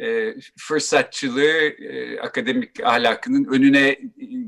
e, 0.00 0.34
fırsatçılığı 0.58 1.68
e, 1.68 2.20
akademik 2.20 2.84
ahlakının 2.84 3.44
önüne 3.44 3.98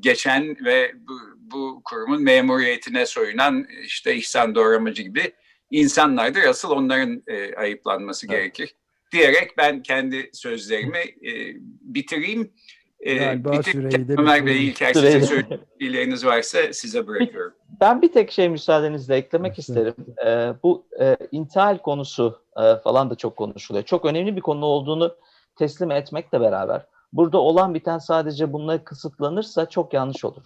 geçen 0.01 0.57
ve 0.65 0.93
bu, 0.95 1.13
bu 1.39 1.83
kurumun 1.85 2.23
memuriyetine 2.23 3.07
soyunan 3.07 3.67
işte 3.85 4.17
İhsan 4.17 4.55
Doğramacı 4.55 5.03
gibi 5.03 5.33
insanlardır. 5.71 6.43
Asıl 6.43 6.71
onların 6.71 7.23
e, 7.27 7.55
ayıplanması 7.55 8.27
evet. 8.27 8.37
gerekir. 8.37 8.75
Diyerek 9.13 9.59
ben 9.59 9.83
kendi 9.83 10.31
sözlerimi 10.33 10.99
e, 10.99 11.57
bitireyim. 11.81 12.53
E, 13.01 13.15
Galiba 13.15 13.63
süreyi 13.63 14.09
de 14.09 14.15
Ömer 14.19 14.47
Bey 14.47 14.69
İlker 14.69 14.93
size 14.93 15.21
söyleyeceğiniz 15.21 16.27
varsa 16.27 16.73
size 16.73 17.07
bırakıyorum. 17.07 17.55
Ben 17.81 18.03
bir 18.03 18.13
tek 18.13 18.33
şey 18.33 18.49
müsaadenizle 18.49 19.17
eklemek 19.17 19.59
isterim. 19.59 19.95
Ee, 20.27 20.53
bu 20.63 20.87
e, 21.01 21.17
intihal 21.33 21.79
konusu 21.79 22.43
e, 22.57 22.77
falan 22.85 23.11
da 23.11 23.15
çok 23.15 23.37
konuşuluyor. 23.37 23.85
Çok 23.85 24.05
önemli 24.05 24.37
bir 24.37 24.41
konu 24.41 24.65
olduğunu 24.65 25.17
teslim 25.57 25.91
etmekle 25.91 26.41
beraber 26.41 26.87
burada 27.13 27.39
olan 27.39 27.75
biten 27.75 27.99
sadece 27.99 28.53
bununla 28.53 28.85
kısıtlanırsa 28.85 29.69
çok 29.69 29.93
yanlış 29.93 30.25
olur. 30.25 30.43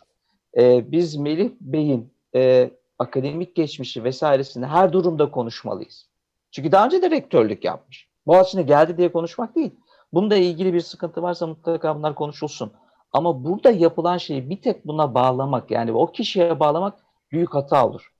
Ee, 0.56 0.92
biz 0.92 1.16
Melih 1.16 1.50
Bey'in 1.60 2.12
e, 2.34 2.70
akademik 2.98 3.54
geçmişi 3.54 4.04
vesairesini 4.04 4.66
her 4.66 4.92
durumda 4.92 5.30
konuşmalıyız. 5.30 6.08
Çünkü 6.50 6.72
daha 6.72 6.86
önce 6.86 7.02
de 7.02 7.10
rektörlük 7.10 7.64
yapmış. 7.64 8.08
Boğaziçi'ne 8.26 8.62
geldi 8.62 8.96
diye 8.96 9.12
konuşmak 9.12 9.56
değil. 9.56 9.70
Bununla 10.12 10.36
ilgili 10.36 10.74
bir 10.74 10.80
sıkıntı 10.80 11.22
varsa 11.22 11.46
mutlaka 11.46 11.96
bunlar 11.96 12.14
konuşulsun. 12.14 12.72
Ama 13.12 13.44
burada 13.44 13.70
yapılan 13.70 14.18
şeyi 14.18 14.50
bir 14.50 14.62
tek 14.62 14.86
buna 14.86 15.14
bağlamak 15.14 15.70
yani 15.70 15.92
o 15.92 16.12
kişiye 16.12 16.60
bağlamak 16.60 16.98
büyük 17.32 17.54
hata 17.54 17.86
olur. 17.86 18.12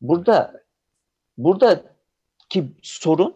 Burada 0.00 0.62
burada 1.38 1.82
ki 2.48 2.72
sorun 2.82 3.34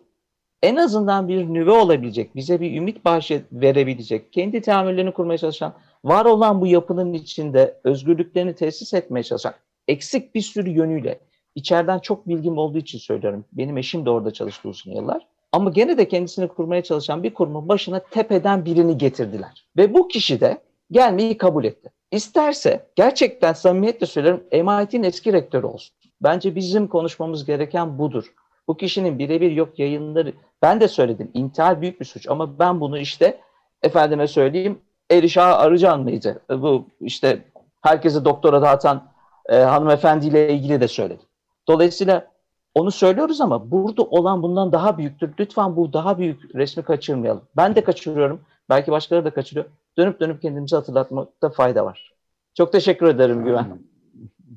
en 0.62 0.76
azından 0.76 1.28
bir 1.28 1.54
nüve 1.54 1.70
olabilecek, 1.70 2.36
bize 2.36 2.60
bir 2.60 2.76
ümit 2.76 3.04
bahşet 3.04 3.44
verebilecek, 3.52 4.32
kendi 4.32 4.60
teamüllerini 4.60 5.12
kurmaya 5.12 5.38
çalışan, 5.38 5.74
var 6.04 6.24
olan 6.24 6.60
bu 6.60 6.66
yapının 6.66 7.12
içinde 7.12 7.80
özgürlüklerini 7.84 8.54
tesis 8.54 8.94
etmeye 8.94 9.22
çalışan, 9.22 9.54
eksik 9.88 10.34
bir 10.34 10.40
sürü 10.40 10.70
yönüyle, 10.70 11.20
içeriden 11.54 11.98
çok 11.98 12.28
bilgim 12.28 12.58
olduğu 12.58 12.78
için 12.78 12.98
söylüyorum. 12.98 13.44
Benim 13.52 13.78
eşim 13.78 14.06
de 14.06 14.10
orada 14.10 14.30
çalıştı 14.30 14.68
uzun 14.68 14.92
yıllar. 14.92 15.26
Ama 15.52 15.70
gene 15.70 15.98
de 15.98 16.08
kendisini 16.08 16.48
kurmaya 16.48 16.82
çalışan 16.82 17.22
bir 17.22 17.34
kurumun 17.34 17.68
başına 17.68 17.98
tepeden 17.98 18.64
birini 18.64 18.98
getirdiler. 18.98 19.66
Ve 19.76 19.94
bu 19.94 20.08
kişi 20.08 20.40
de 20.40 20.58
gelmeyi 20.90 21.36
kabul 21.36 21.64
etti. 21.64 21.90
İsterse 22.10 22.86
gerçekten 22.96 23.52
samimiyetle 23.52 24.06
söylerim 24.06 24.42
MIT'nin 24.52 25.02
eski 25.02 25.32
rektörü 25.32 25.66
olsun. 25.66 25.96
Bence 26.22 26.54
bizim 26.54 26.88
konuşmamız 26.88 27.44
gereken 27.44 27.98
budur. 27.98 28.24
Bu 28.68 28.76
kişinin 28.76 29.18
birebir 29.18 29.50
yok 29.50 29.78
yayınları, 29.78 30.32
ben 30.62 30.80
de 30.80 30.88
söyledim 30.88 31.30
intihar 31.34 31.80
büyük 31.80 32.00
bir 32.00 32.04
suç 32.04 32.28
ama 32.28 32.58
ben 32.58 32.80
bunu 32.80 32.98
işte 32.98 33.40
efendime 33.82 34.26
söyleyeyim 34.26 34.78
Erişah 35.10 35.60
Arıcan 35.60 36.00
mıydı? 36.00 36.42
Bu 36.50 36.86
işte 37.00 37.44
herkese 37.80 38.24
doktora 38.24 38.62
dağıtan 38.62 39.12
e, 39.48 39.56
hanımefendiyle 39.56 40.52
ilgili 40.52 40.80
de 40.80 40.88
söyledim. 40.88 41.26
Dolayısıyla 41.68 42.32
onu 42.74 42.90
söylüyoruz 42.90 43.40
ama 43.40 43.70
burada 43.70 44.02
olan 44.02 44.42
bundan 44.42 44.72
daha 44.72 44.98
büyüktür. 44.98 45.34
Lütfen 45.40 45.76
bu 45.76 45.92
daha 45.92 46.18
büyük 46.18 46.54
resmi 46.54 46.82
kaçırmayalım. 46.82 47.42
Ben 47.56 47.74
de 47.76 47.84
kaçırıyorum. 47.84 48.40
Belki 48.68 48.90
başkaları 48.90 49.24
da 49.24 49.30
kaçırıyor. 49.30 49.66
Dönüp 49.98 50.20
dönüp 50.20 50.42
kendimizi 50.42 50.76
hatırlatmakta 50.76 51.50
fayda 51.50 51.84
var. 51.84 52.12
Çok 52.54 52.72
teşekkür 52.72 53.06
ederim 53.06 53.44
Güven. 53.44 53.78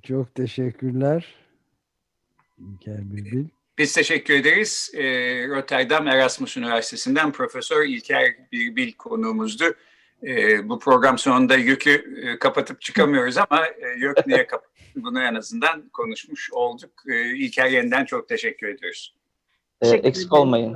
Çok 0.04 0.36
teşekkürler. 0.36 1.26
İlker 2.58 3.12
Bülbül. 3.12 3.48
Biz 3.78 3.94
teşekkür 3.94 4.34
ederiz. 4.34 4.92
E, 4.94 5.04
Rotterdam 5.48 6.08
Erasmus 6.08 6.58
Üniversitesi'nden 6.58 7.32
Profesör 7.32 7.86
İlker 7.86 8.36
Bilbil 8.52 8.94
konuğumuzdu. 8.94 9.64
E, 10.24 10.70
bu 10.70 10.80
program 10.80 11.18
sonunda 11.18 11.56
yükü 11.56 12.22
e, 12.24 12.40
kapatıp 12.40 12.82
çıkamıyoruz 12.82 13.38
ama 13.38 13.66
e, 13.66 13.88
yük 13.98 14.28
niye 14.28 14.48
kapat? 14.48 14.70
Bunu 14.96 15.22
en 15.22 15.36
azından 15.36 15.90
konuşmuş 15.90 16.50
olduk. 16.54 16.92
E, 17.08 17.36
İlker 17.36 17.70
yeniden 17.70 18.06
çok 18.06 18.30
teşekkür 18.30 18.68
ediyoruz. 18.68 19.16
E, 19.82 19.90
eksik 19.90 20.34
olmayın. 20.34 20.76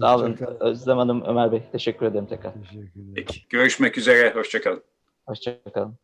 Sağ 0.00 0.16
olun. 0.16 0.38
Özlem 0.60 0.98
Hanım, 0.98 1.22
Ömer 1.26 1.52
Bey. 1.52 1.62
Teşekkür 1.72 2.06
ederim 2.06 2.26
tekrar. 2.26 2.52
Teşekkür 2.54 2.78
ederim. 2.78 3.12
Peki, 3.14 3.48
görüşmek 3.48 3.98
üzere. 3.98 4.34
Hoşçakalın. 4.34 4.82
Hoşçakalın. 5.26 6.03